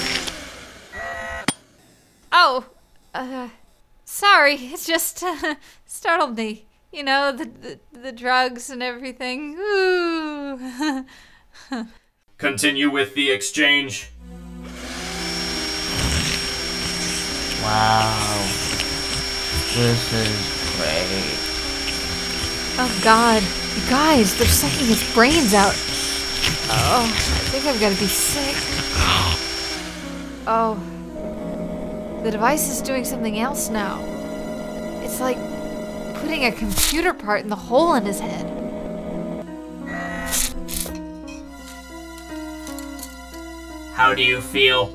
Oh, 2.34 2.66
uh, 3.14 3.48
sorry, 4.04 4.56
it 4.56 4.82
just 4.82 5.24
uh, 5.24 5.56
startled 5.86 6.36
me. 6.36 6.66
You 6.92 7.04
know, 7.04 7.32
the, 7.32 7.46
the, 7.46 7.80
the 7.98 8.12
drugs 8.12 8.70
and 8.70 8.84
everything. 8.84 9.56
Ooh. 9.58 11.06
Continue 12.38 12.90
with 12.90 13.16
the 13.16 13.32
exchange. 13.32 14.12
Wow. 17.66 18.46
This 19.74 20.14
is 20.14 20.30
great. 20.78 21.40
Oh 22.78 23.02
god, 23.04 23.42
you 23.76 23.90
guys, 23.90 24.38
they're 24.38 24.48
sucking 24.48 24.86
his 24.86 25.04
brains 25.14 25.54
out. 25.54 25.74
Oh, 26.70 27.04
I 27.04 27.40
think 27.50 27.66
I'm 27.66 27.80
gonna 27.80 27.96
be 27.96 28.08
sick. 28.08 28.56
Oh. 30.48 30.78
The 32.24 32.32
device 32.32 32.70
is 32.70 32.82
doing 32.82 33.04
something 33.04 33.40
else 33.40 33.70
now. 33.70 34.00
It's 35.04 35.20
like 35.20 35.38
putting 36.22 36.46
a 36.46 36.52
computer 36.52 37.14
part 37.14 37.42
in 37.42 37.50
the 37.50 37.56
hole 37.56 37.96
in 37.96 38.06
his 38.06 38.20
head. 38.20 38.52
How 43.94 44.14
do 44.14 44.24
you 44.24 44.42
feel? 44.42 44.88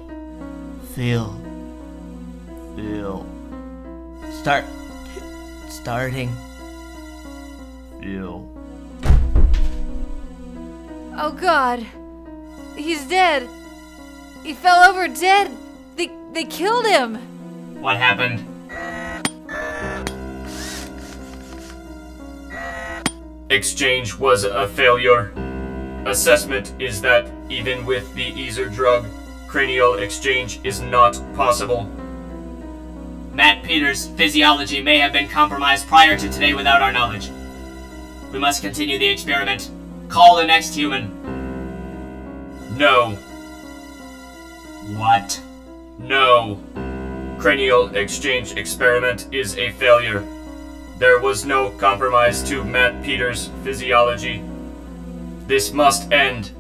Feel. 0.95 1.40
Feel. 2.77 3.27
Start. 4.41 4.65
Starting. 5.69 6.31
Feel. 8.01 8.49
Oh 11.17 11.37
god. 11.39 11.87
He's 12.77 13.07
dead. 13.07 13.49
He 14.43 14.55
fell 14.55 14.89
over 14.89 15.09
dead. 15.09 15.51
They 15.97 16.11
they 16.33 16.45
killed 16.45 16.87
him. 16.87 17.17
What 17.83 17.97
happened? 17.97 18.47
Exchange 23.51 24.17
was 24.17 24.45
a 24.45 24.69
failure. 24.69 25.33
Assessment 26.07 26.73
is 26.79 27.03
that 27.03 27.29
even 27.51 27.85
with 27.85 28.15
the 28.15 28.33
Easer 28.33 28.73
drug, 28.73 29.07
cranial 29.49 29.95
exchange 29.95 30.61
is 30.63 30.81
not 30.81 31.21
possible. 31.35 31.91
Matt 33.41 33.63
Peters' 33.63 34.07
physiology 34.07 34.83
may 34.83 34.99
have 34.99 35.15
been 35.15 35.27
compromised 35.27 35.89
prior 35.89 36.15
to 36.15 36.29
today 36.29 36.53
without 36.53 36.83
our 36.83 36.93
knowledge. 36.93 37.31
We 38.31 38.39
must 38.39 38.61
continue 38.61 38.99
the 38.99 39.09
experiment. 39.09 39.71
Call 40.11 40.37
the 40.37 40.45
next 40.45 40.75
human. 40.75 41.09
No, 42.77 43.13
What? 44.95 45.41
no. 45.99 46.61
Cranial 47.39 47.89
exchange 47.97 48.59
experiment 48.59 49.27
is 49.33 49.57
a 49.57 49.71
failure. 49.71 50.23
There 50.99 51.19
was 51.19 51.47
no 51.47 51.71
compromise 51.71 52.47
to 52.51 52.63
Matt 52.63 53.03
Peters' 53.03 53.49
physiology. 53.65 54.43
This 55.47 55.73
must 55.73 56.13
end. 56.13 56.51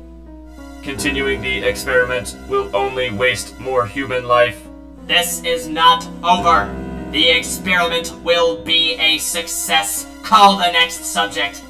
Continuing 0.83 1.43
the 1.43 1.62
experiment 1.62 2.38
will 2.49 2.75
only 2.75 3.11
waste 3.11 3.61
more 3.61 3.85
human 3.87 4.27
life. 4.27 4.66
This 5.07 5.43
is 5.45 5.69
not 5.69 6.07
over. 6.23 6.75
The 7.11 7.31
experiment 7.31 8.15
will 8.23 8.63
be 8.63 8.95
a 8.95 9.19
success. 9.19 10.07
Call 10.23 10.57
the 10.57 10.71
next 10.71 11.05
subject. 11.05 11.63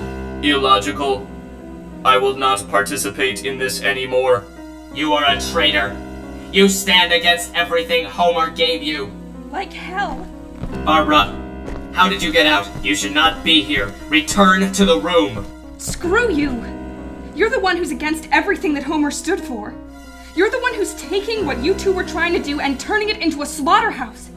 Illogical. 0.42 1.26
I 2.04 2.18
will 2.18 2.36
not 2.36 2.68
participate 2.68 3.44
in 3.44 3.58
this 3.58 3.82
anymore. 3.82 4.44
You 4.94 5.14
are 5.14 5.24
a 5.24 5.40
traitor. 5.40 5.96
You 6.52 6.68
stand 6.68 7.12
against 7.12 7.54
everything 7.54 8.06
Homer 8.06 8.50
gave 8.50 8.82
you. 8.82 9.12
Like 9.50 9.72
hell. 9.72 10.28
Barbara, 10.84 11.36
how 11.92 12.08
did 12.08 12.22
you 12.22 12.32
get 12.32 12.46
out? 12.46 12.68
You 12.84 12.94
should 12.94 13.12
not 13.12 13.44
be 13.44 13.62
here. 13.62 13.92
Return 14.08 14.72
to 14.72 14.84
the 14.84 14.98
room. 14.98 15.46
Screw 15.78 16.32
you! 16.32 16.50
You're 17.34 17.50
the 17.50 17.60
one 17.60 17.76
who's 17.76 17.90
against 17.90 18.28
everything 18.32 18.74
that 18.74 18.82
Homer 18.82 19.10
stood 19.10 19.40
for. 19.40 19.74
You're 20.40 20.48
the 20.48 20.58
one 20.58 20.72
who's 20.72 20.94
taking 20.94 21.44
what 21.44 21.62
you 21.62 21.74
two 21.74 21.92
were 21.92 22.02
trying 22.02 22.32
to 22.32 22.38
do 22.38 22.60
and 22.60 22.80
turning 22.80 23.10
it 23.10 23.18
into 23.18 23.42
a 23.42 23.46
slaughterhouse. 23.46 24.30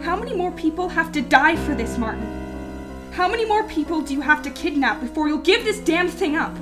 How 0.00 0.14
many 0.14 0.32
more 0.32 0.52
people 0.52 0.88
have 0.88 1.10
to 1.10 1.20
die 1.20 1.56
for 1.56 1.74
this, 1.74 1.98
Martin? 1.98 2.22
How 3.10 3.26
many 3.26 3.44
more 3.44 3.64
people 3.64 4.00
do 4.00 4.14
you 4.14 4.20
have 4.20 4.40
to 4.42 4.50
kidnap 4.50 5.00
before 5.00 5.26
you'll 5.26 5.38
give 5.38 5.64
this 5.64 5.80
damn 5.80 6.06
thing 6.06 6.36
up? 6.36 6.54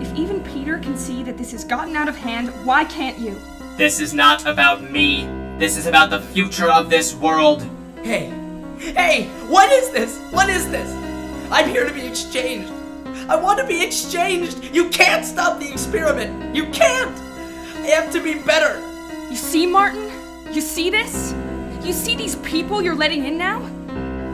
If 0.00 0.16
even 0.16 0.44
Peter 0.44 0.78
can 0.78 0.96
see 0.96 1.24
that 1.24 1.36
this 1.36 1.50
has 1.50 1.64
gotten 1.64 1.96
out 1.96 2.08
of 2.08 2.16
hand, 2.16 2.50
why 2.64 2.84
can't 2.84 3.18
you? 3.18 3.36
This 3.76 3.98
is 3.98 4.14
not 4.14 4.46
about 4.46 4.88
me. 4.88 5.24
This 5.58 5.76
is 5.76 5.86
about 5.86 6.10
the 6.10 6.20
future 6.20 6.70
of 6.70 6.88
this 6.88 7.16
world. 7.16 7.66
Hey, 8.04 8.32
hey, 8.78 9.24
what 9.48 9.72
is 9.72 9.90
this? 9.90 10.20
What 10.30 10.48
is 10.48 10.70
this? 10.70 10.88
I'm 11.50 11.68
here 11.68 11.84
to 11.84 11.92
be 11.92 12.06
exchanged. 12.06 12.72
I 13.28 13.34
want 13.34 13.58
to 13.58 13.66
be 13.66 13.82
exchanged. 13.82 14.72
You 14.72 14.88
can't 14.90 15.24
stop 15.24 15.58
the 15.58 15.68
experiment. 15.68 16.54
You 16.54 16.66
can't. 16.66 17.31
I 17.82 17.86
have 17.86 18.12
to 18.12 18.22
be 18.22 18.34
better. 18.34 18.78
You 19.28 19.34
see, 19.34 19.66
Martin? 19.66 20.08
You 20.52 20.60
see 20.60 20.88
this? 20.88 21.34
You 21.82 21.92
see 21.92 22.14
these 22.14 22.36
people 22.36 22.80
you're 22.80 22.94
letting 22.94 23.24
in 23.24 23.36
now? 23.36 23.58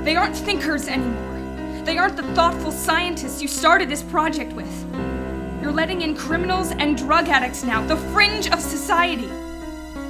They 0.04 0.16
aren't 0.16 0.36
thinkers 0.36 0.86
anymore. 0.86 1.82
They 1.86 1.96
aren't 1.96 2.16
the 2.16 2.24
thoughtful 2.34 2.70
scientists 2.70 3.40
you 3.40 3.48
started 3.48 3.88
this 3.88 4.02
project 4.02 4.52
with. 4.52 4.70
You're 5.62 5.72
letting 5.72 6.02
in 6.02 6.14
criminals 6.14 6.72
and 6.72 6.98
drug 6.98 7.30
addicts 7.30 7.64
now, 7.64 7.82
the 7.86 7.96
fringe 7.96 8.50
of 8.50 8.60
society. 8.60 9.30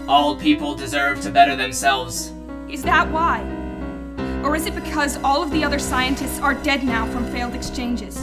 All 0.09 0.35
people 0.35 0.75
deserve 0.75 1.21
to 1.21 1.31
better 1.31 1.55
themselves. 1.55 2.33
Is 2.69 2.83
that 2.83 3.09
why? 3.13 3.43
Or 4.43 4.57
is 4.57 4.67
it 4.67 4.75
because 4.75 5.17
all 5.19 5.45
of 5.45 5.53
the 5.53 5.63
other 5.63 5.79
scientists 5.79 6.41
are 6.41 6.55
dead 6.55 6.83
now 6.83 7.07
from 7.13 7.25
failed 7.31 7.55
exchanges? 7.55 8.21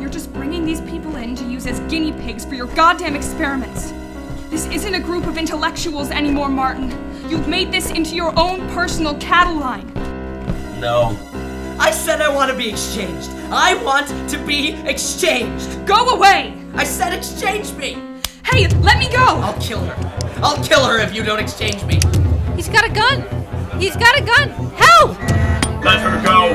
You're 0.00 0.08
just 0.08 0.32
bringing 0.32 0.64
these 0.64 0.80
people 0.80 1.16
in 1.16 1.36
to 1.36 1.44
use 1.44 1.66
as 1.66 1.78
guinea 1.90 2.12
pigs 2.12 2.46
for 2.46 2.54
your 2.54 2.68
goddamn 2.68 3.16
experiments. 3.16 3.92
This 4.54 4.66
isn't 4.66 4.94
a 4.94 5.00
group 5.00 5.26
of 5.26 5.36
intellectuals 5.36 6.12
anymore, 6.12 6.48
Martin. 6.48 6.88
You've 7.28 7.48
made 7.48 7.72
this 7.72 7.90
into 7.90 8.14
your 8.14 8.32
own 8.38 8.68
personal 8.68 9.16
cattle 9.16 9.58
line. 9.58 9.92
No. 10.78 11.18
I 11.80 11.90
said 11.90 12.20
I 12.20 12.32
want 12.32 12.52
to 12.52 12.56
be 12.56 12.70
exchanged. 12.70 13.30
I 13.50 13.74
want 13.82 14.06
to 14.30 14.38
be 14.46 14.74
exchanged. 14.84 15.84
Go 15.84 16.10
away! 16.10 16.56
I 16.74 16.84
said 16.84 17.12
exchange 17.12 17.72
me. 17.72 17.98
Hey, 18.44 18.68
let 18.78 18.96
me 18.96 19.10
go! 19.10 19.24
I'll 19.24 19.60
kill 19.60 19.80
her. 19.80 20.30
I'll 20.36 20.62
kill 20.62 20.84
her 20.84 20.98
if 20.98 21.12
you 21.12 21.24
don't 21.24 21.40
exchange 21.40 21.82
me. 21.82 21.98
He's 22.54 22.68
got 22.68 22.88
a 22.88 22.92
gun. 22.92 23.22
He's 23.80 23.96
got 23.96 24.16
a 24.16 24.22
gun. 24.22 24.50
Help! 24.76 25.18
Let 25.82 25.98
her 25.98 26.22
go. 26.22 26.54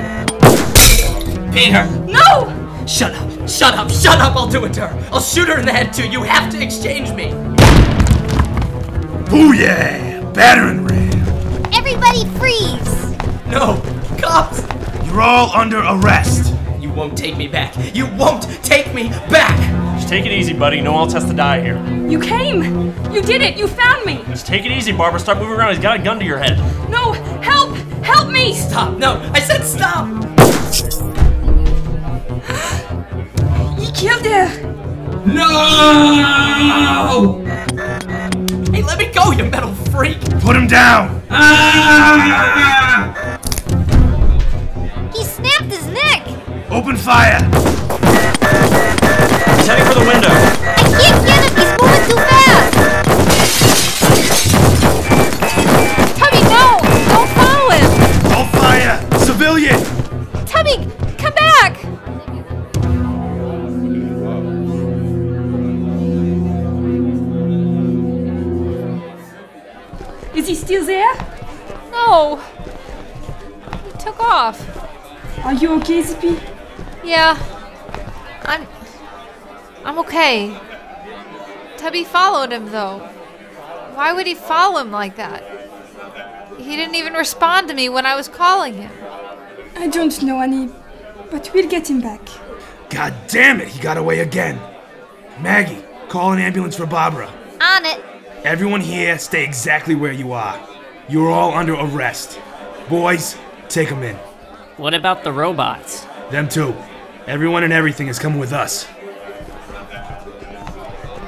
Peter! 1.51 1.85
No! 2.05 2.85
Shut 2.87 3.13
up. 3.13 3.49
Shut 3.49 3.73
up. 3.75 3.91
Shut 3.91 4.19
up. 4.21 4.37
I'll 4.37 4.47
do 4.47 4.63
it 4.63 4.73
to 4.75 4.87
her. 4.87 5.09
I'll 5.11 5.19
shoot 5.19 5.49
her 5.49 5.59
in 5.59 5.65
the 5.65 5.73
head 5.73 5.91
too. 5.91 6.07
You 6.07 6.23
have 6.23 6.49
to 6.53 6.63
exchange 6.63 7.11
me. 7.11 7.48
Booyah! 9.29 10.33
Battering 10.33 10.83
ram. 10.85 11.23
Everybody 11.71 12.25
freeze! 12.39 13.15
No. 13.45 13.79
Cops. 14.19 14.63
You're 15.05 15.21
all 15.21 15.55
under 15.55 15.79
arrest. 15.79 16.55
You 16.79 16.89
won't 16.91 17.15
take 17.15 17.37
me 17.37 17.47
back. 17.47 17.75
You 17.95 18.07
won't 18.15 18.43
take 18.63 18.91
me 18.91 19.09
back. 19.29 19.55
Just 19.97 20.09
take 20.09 20.25
it 20.25 20.31
easy, 20.31 20.53
buddy. 20.53 20.81
No 20.81 20.93
one 20.93 21.03
else 21.03 21.13
has 21.13 21.25
to 21.25 21.33
die 21.33 21.61
here. 21.61 21.77
You 22.07 22.19
came! 22.19 22.63
You 23.13 23.21
did 23.21 23.41
it! 23.43 23.55
You 23.55 23.67
found 23.67 24.03
me! 24.03 24.23
Just 24.29 24.47
take 24.47 24.65
it 24.65 24.71
easy, 24.71 24.91
Barbara. 24.93 25.19
Stop 25.19 25.37
moving 25.37 25.53
around. 25.53 25.73
He's 25.73 25.79
got 25.83 25.99
a 25.99 26.03
gun 26.03 26.17
to 26.17 26.25
your 26.25 26.39
head. 26.39 26.57
No! 26.89 27.13
Help! 27.43 27.75
Help 28.03 28.31
me! 28.31 28.55
Stop. 28.55 28.97
No. 28.97 29.19
I 29.33 29.39
said 29.41 29.63
stop. 29.63 30.07
He 33.79 33.91
killed 33.91 34.25
her! 34.25 34.49
No! 35.27 36.29
Hey, 38.79 38.85
let 38.85 38.97
me 38.97 39.07
go, 39.07 39.31
you 39.31 39.43
metal 39.43 39.75
freak. 39.91 40.21
Put 40.39 40.55
him 40.55 40.65
down. 40.65 41.19
He 45.13 45.25
snapped 45.25 45.65
his 45.65 45.85
neck! 45.87 46.25
Open 46.71 46.95
fire. 46.95 47.43
He's 49.57 49.67
heading 49.67 49.85
for 49.85 49.99
the 49.99 50.05
window. 50.07 50.68
Still 70.69 70.85
there? 70.85 71.15
No. 71.89 72.35
He 73.85 73.91
took 73.97 74.19
off. 74.19 74.59
Are 75.43 75.55
you 75.55 75.73
okay, 75.79 76.03
Zippy? 76.03 76.39
Yeah. 77.03 77.35
I'm. 78.43 78.67
I'm 79.83 79.97
okay. 79.97 80.55
Tubby 81.77 82.03
followed 82.03 82.51
him, 82.51 82.67
though. 82.67 82.99
Why 83.95 84.13
would 84.13 84.27
he 84.27 84.35
follow 84.35 84.79
him 84.79 84.91
like 84.91 85.15
that? 85.15 85.43
He 86.59 86.75
didn't 86.75 86.93
even 86.93 87.13
respond 87.13 87.67
to 87.69 87.73
me 87.73 87.89
when 87.89 88.05
I 88.05 88.13
was 88.15 88.27
calling 88.27 88.75
him. 88.75 88.91
I 89.75 89.87
don't 89.87 90.21
know, 90.21 90.39
Annie, 90.39 90.69
but 91.31 91.49
we'll 91.51 91.67
get 91.67 91.89
him 91.89 91.99
back. 91.99 92.21
God 92.91 93.15
damn 93.27 93.59
it, 93.59 93.69
he 93.69 93.79
got 93.79 93.97
away 93.97 94.19
again. 94.19 94.61
Maggie, 95.39 95.83
call 96.09 96.33
an 96.33 96.39
ambulance 96.39 96.75
for 96.75 96.85
Barbara. 96.85 97.27
On 97.59 97.85
it! 97.87 98.08
Everyone 98.45 98.79
here, 98.79 99.19
stay 99.19 99.43
exactly 99.43 99.95
where 99.95 100.13
you 100.13 100.31
are. 100.31 100.57
You're 101.09 101.29
all 101.29 101.53
under 101.53 101.73
arrest. 101.73 102.39
Boys, 102.87 103.37
take 103.67 103.89
them 103.89 104.01
in. 104.01 104.15
What 104.77 104.93
about 104.93 105.25
the 105.25 105.33
robots? 105.33 106.05
Them 106.31 106.47
too. 106.47 106.73
Everyone 107.27 107.63
and 107.63 107.73
everything 107.73 108.07
is 108.07 108.17
coming 108.17 108.39
with 108.39 108.53
us. 108.53 108.87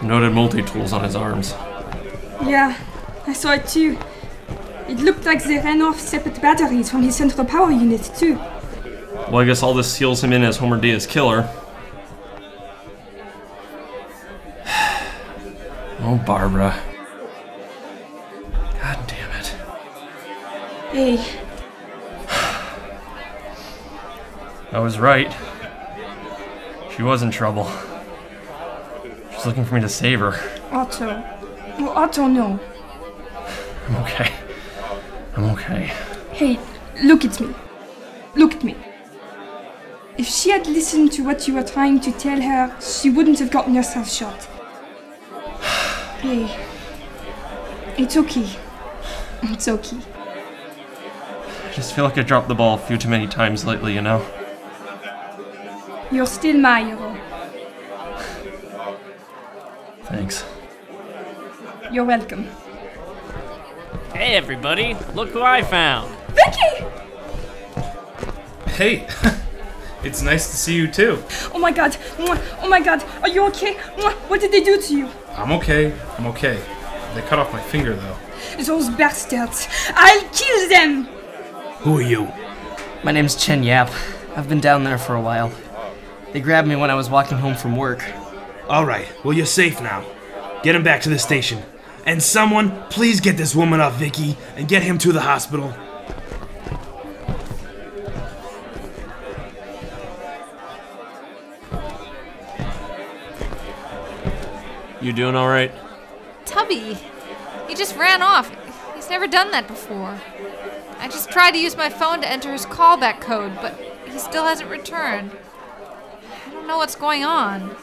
Noted 0.02 0.32
multi 0.32 0.64
tools 0.64 0.94
on 0.94 1.04
his 1.04 1.18
arms. 1.18 1.52
Yeah, 2.44 2.78
I 3.28 3.34
saw 3.34 3.54
it 3.54 3.68
too. 3.68 4.00
It 4.88 5.00
looked 5.00 5.26
like 5.26 5.44
they 5.44 5.58
ran 5.58 5.82
off 5.82 6.00
separate 6.00 6.42
batteries 6.42 6.90
from 6.90 7.02
his 7.02 7.18
central 7.18 7.46
power 7.46 7.72
unit 7.72 8.10
too. 8.16 8.36
Well, 8.36 9.40
I 9.40 9.46
guess 9.46 9.62
all 9.62 9.74
this 9.74 9.92
seals 9.92 10.24
him 10.24 10.32
in 10.32 10.44
as 10.44 10.56
Homer 10.58 10.80
Diaz 10.80 11.06
killer. 11.06 11.50
oh, 16.00 16.24
Barbara. 16.26 16.82
Hey, 20.92 21.16
I 24.74 24.80
was 24.80 25.00
right. 25.00 25.34
She 26.94 27.02
was 27.02 27.24
in 27.24 27.32
trouble. 27.32 27.72
She's 29.32 29.46
looking 29.46 29.64
for 29.64 29.76
me 29.76 29.82
to 29.82 29.88
save 29.88 30.20
her. 30.20 30.34
Otto. 30.70 31.24
Oh, 31.80 31.94
Otto, 31.96 32.28
no. 32.28 32.60
I'm 33.88 33.96
okay. 34.04 34.34
I'm 35.38 35.46
okay. 35.52 35.94
Hey, 36.34 36.60
look 37.02 37.24
at 37.24 37.40
me. 37.40 37.56
Look 38.36 38.56
at 38.56 38.64
me. 38.66 38.76
If 40.18 40.28
she 40.28 40.50
had 40.50 40.68
listened 40.68 41.14
to 41.14 41.24
what 41.24 41.48
you 41.48 41.54
were 41.54 41.64
trying 41.64 42.02
to 42.02 42.12
tell 42.12 42.42
her, 42.42 42.76
she 42.82 43.10
wouldn't 43.10 43.40
have 43.40 43.50
gotten 43.50 43.76
herself 43.76 44.12
shot. 44.12 44.46
Hey, 46.22 46.54
it's 47.98 48.18
okay. 48.18 48.50
It's 49.44 49.70
okay. 49.70 49.98
I 51.72 51.74
just 51.74 51.96
feel 51.96 52.04
like 52.04 52.18
I 52.18 52.24
dropped 52.24 52.50
the 52.50 52.54
ball 52.54 52.76
a 52.76 52.78
few 52.78 52.98
too 52.98 53.08
many 53.08 53.28
times 53.28 53.64
lately, 53.64 53.94
you 53.94 54.02
know? 54.02 54.22
You're 56.12 56.26
still 56.26 56.58
my 56.58 56.84
hero. 56.84 57.18
Thanks. 60.04 60.44
You're 61.90 62.04
welcome. 62.04 62.50
Hey, 64.14 64.36
everybody, 64.36 64.98
look 65.14 65.30
who 65.30 65.42
I 65.44 65.62
found. 65.62 66.14
Vicky! 66.36 66.86
Hey, 68.72 69.08
it's 70.04 70.22
nice 70.22 70.52
to 70.52 70.58
see 70.58 70.76
you 70.76 70.90
too. 70.90 71.24
Oh 71.54 71.58
my 71.58 71.72
god. 71.72 71.96
Oh 72.20 72.68
my 72.68 72.82
god. 72.82 73.02
Are 73.22 73.30
you 73.30 73.46
okay? 73.48 73.76
What 74.28 74.42
did 74.42 74.52
they 74.52 74.62
do 74.62 74.82
to 74.82 74.94
you? 74.94 75.10
I'm 75.38 75.54
okay. 75.54 75.94
I'm 76.18 76.28
okay. 76.28 76.62
They 77.16 77.22
cut 77.22 77.40
off 77.40 77.54
my 77.54 77.62
finger 77.62 77.96
though. 77.96 78.18
Those 78.62 78.90
bastards. 78.90 79.70
I'll 79.96 80.28
kill 80.34 80.68
them! 80.68 81.21
Who 81.82 81.98
are 81.98 82.02
you? 82.04 82.32
My 83.04 83.12
name's 83.12 83.36
Chen 83.36 83.64
Yap. 83.64 83.90
I've 84.36 84.48
been 84.48 84.60
down 84.60 84.84
there 84.84 85.00
for 85.00 85.16
a 85.16 85.22
while. 85.22 85.52
They 86.32 86.40
grabbed 86.40 86.68
me 86.68 86.76
when 86.76 86.92
I 86.92 86.94
was 86.94 87.10
walking 87.10 87.40
home 87.40 87.56
from 87.56 87.76
work. 87.76 88.06
All 88.70 88.86
right, 88.86 89.08
well, 89.26 89.34
you're 89.34 89.48
safe 89.48 89.82
now. 89.82 90.06
Get 90.62 90.76
him 90.76 90.84
back 90.84 91.02
to 91.02 91.10
the 91.10 91.18
station. 91.18 91.64
And 92.06 92.22
someone, 92.22 92.84
please 92.92 93.20
get 93.20 93.36
this 93.36 93.56
woman 93.56 93.80
off 93.80 93.96
Vicky 93.96 94.38
and 94.56 94.68
get 94.68 94.84
him 94.84 95.00
to 95.00 95.12
the 95.12 95.22
hospital. 95.22 95.74
You 105.02 105.14
doing 105.14 105.36
alright? 105.36 105.72
Tubby? 106.46 106.96
He 107.68 107.74
just 107.74 107.96
ran 107.96 108.22
off. 108.22 108.56
He's 108.94 109.10
never 109.10 109.26
done 109.26 109.50
that 109.50 109.68
before. 109.68 110.22
I 111.02 111.08
just 111.08 111.32
tried 111.32 111.52
to 111.52 111.58
use 111.58 111.76
my 111.76 111.90
phone 111.90 112.22
to 112.22 112.32
enter 112.32 112.54
his 112.54 112.68
callback 112.68 113.22
code, 113.22 113.56
but 113.56 113.74
he 114.06 114.20
still 114.20 114.46
hasn't 114.46 114.70
returned. 114.70 115.32
I 116.48 116.52
don't 116.52 116.68
know 116.68 116.78
what's 116.78 116.94
going 116.94 117.24
on. 117.24 117.76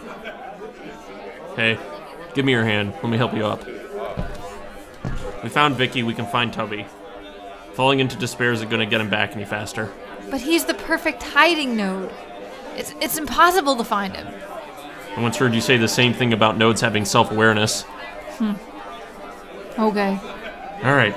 Hey, 1.56 1.76
give 2.32 2.44
me 2.44 2.52
your 2.52 2.64
hand. 2.64 2.92
Let 3.02 3.08
me 3.08 3.16
help 3.16 3.34
you 3.34 3.44
up. 3.44 3.66
We 5.42 5.48
found 5.48 5.74
Vicky. 5.74 6.04
We 6.04 6.14
can 6.14 6.26
find 6.26 6.52
Tubby. 6.52 6.86
Falling 7.72 7.98
into 7.98 8.16
despair 8.16 8.52
isn't 8.52 8.68
going 8.68 8.80
to 8.80 8.86
get 8.86 9.00
him 9.00 9.10
back 9.10 9.34
any 9.34 9.44
faster. 9.44 9.92
But 10.30 10.40
he's 10.40 10.66
the 10.66 10.74
perfect 10.74 11.20
hiding 11.24 11.76
node. 11.76 12.12
It's, 12.76 12.94
it's 13.00 13.18
impossible 13.18 13.74
to 13.76 13.84
find 13.84 14.14
him. 14.14 14.28
I 15.16 15.20
once 15.20 15.36
heard 15.36 15.54
you 15.54 15.60
say 15.60 15.76
the 15.76 15.88
same 15.88 16.14
thing 16.14 16.32
about 16.32 16.56
nodes 16.56 16.80
having 16.80 17.04
self 17.04 17.32
awareness. 17.32 17.82
Hmm. 18.38 18.52
Okay. 19.76 20.20
Alright. 20.84 21.16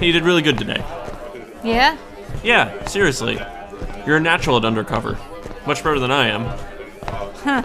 You 0.00 0.12
did 0.12 0.24
really 0.24 0.42
good 0.42 0.58
today. 0.58 0.84
Yeah? 1.64 1.96
Yeah, 2.44 2.84
seriously. 2.84 3.38
You're 4.06 4.18
a 4.18 4.20
natural 4.20 4.58
at 4.58 4.64
undercover. 4.64 5.18
Much 5.66 5.82
better 5.82 5.98
than 5.98 6.10
I 6.10 6.28
am. 6.28 6.44
Huh. 7.42 7.62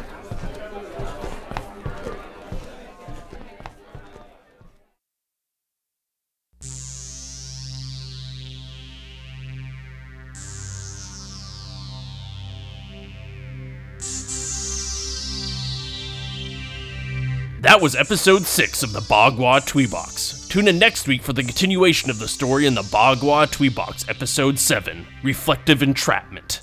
That 17.62 17.80
was 17.80 17.96
episode 17.96 18.44
6 18.44 18.84
of 18.84 18.94
the 18.94 19.02
Bagua 19.02 19.62
Tweebox. 19.62 20.41
Tune 20.52 20.68
in 20.68 20.78
next 20.78 21.08
week 21.08 21.22
for 21.22 21.32
the 21.32 21.44
continuation 21.44 22.10
of 22.10 22.20
the 22.20 22.28
story 22.28 22.66
in 22.66 22.76
the 22.76 22.82
Bagua 22.82 23.48
Tweebox, 23.48 24.10
episode 24.10 24.60
7 24.60 25.08
Reflective 25.24 25.82
Entrapment. 25.82 26.60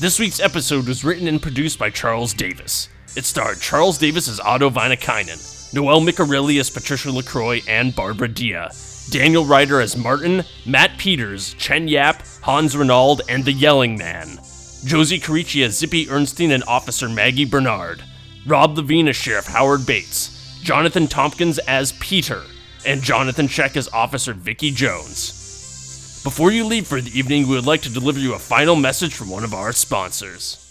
This 0.00 0.18
week's 0.18 0.40
episode 0.40 0.88
was 0.88 1.04
written 1.04 1.28
and 1.28 1.42
produced 1.42 1.78
by 1.78 1.90
Charles 1.90 2.32
Davis. 2.32 2.88
It 3.14 3.26
starred 3.26 3.60
Charles 3.60 3.98
Davis 3.98 4.26
as 4.26 4.40
Otto 4.40 4.70
Vinakainen, 4.70 5.74
Noel 5.74 6.00
Micarelli 6.00 6.58
as 6.58 6.70
Patricia 6.70 7.10
LaCroix 7.10 7.60
and 7.68 7.94
Barbara 7.94 8.28
Dia, 8.28 8.70
Daniel 9.10 9.44
Ryder 9.44 9.82
as 9.82 9.98
Martin, 9.98 10.42
Matt 10.64 10.96
Peters, 10.96 11.52
Chen 11.58 11.88
Yap, 11.88 12.22
Hans 12.40 12.74
Renauld, 12.74 13.20
and 13.28 13.44
the 13.44 13.52
Yelling 13.52 13.98
Man, 13.98 14.38
Josie 14.86 15.20
Carici 15.20 15.62
as 15.62 15.76
Zippy 15.76 16.06
Ernstein 16.06 16.54
and 16.54 16.64
Officer 16.64 17.06
Maggie 17.06 17.44
Bernard, 17.44 18.02
Rob 18.46 18.78
Levine 18.78 19.08
as 19.08 19.16
Sheriff 19.16 19.46
Howard 19.48 19.84
Bates, 19.84 20.58
Jonathan 20.62 21.06
Tompkins 21.06 21.58
as 21.58 21.92
Peter, 22.00 22.42
and 22.86 23.02
Jonathan 23.02 23.48
Check 23.48 23.76
as 23.76 23.88
Officer 23.88 24.32
Vicky 24.32 24.70
Jones. 24.70 26.22
Before 26.22 26.50
you 26.50 26.64
leave 26.64 26.86
for 26.86 27.00
the 27.00 27.16
evening, 27.16 27.46
we 27.46 27.54
would 27.54 27.66
like 27.66 27.82
to 27.82 27.92
deliver 27.92 28.18
you 28.18 28.34
a 28.34 28.38
final 28.38 28.76
message 28.76 29.14
from 29.14 29.28
one 29.28 29.44
of 29.44 29.52
our 29.52 29.72
sponsors. 29.72 30.62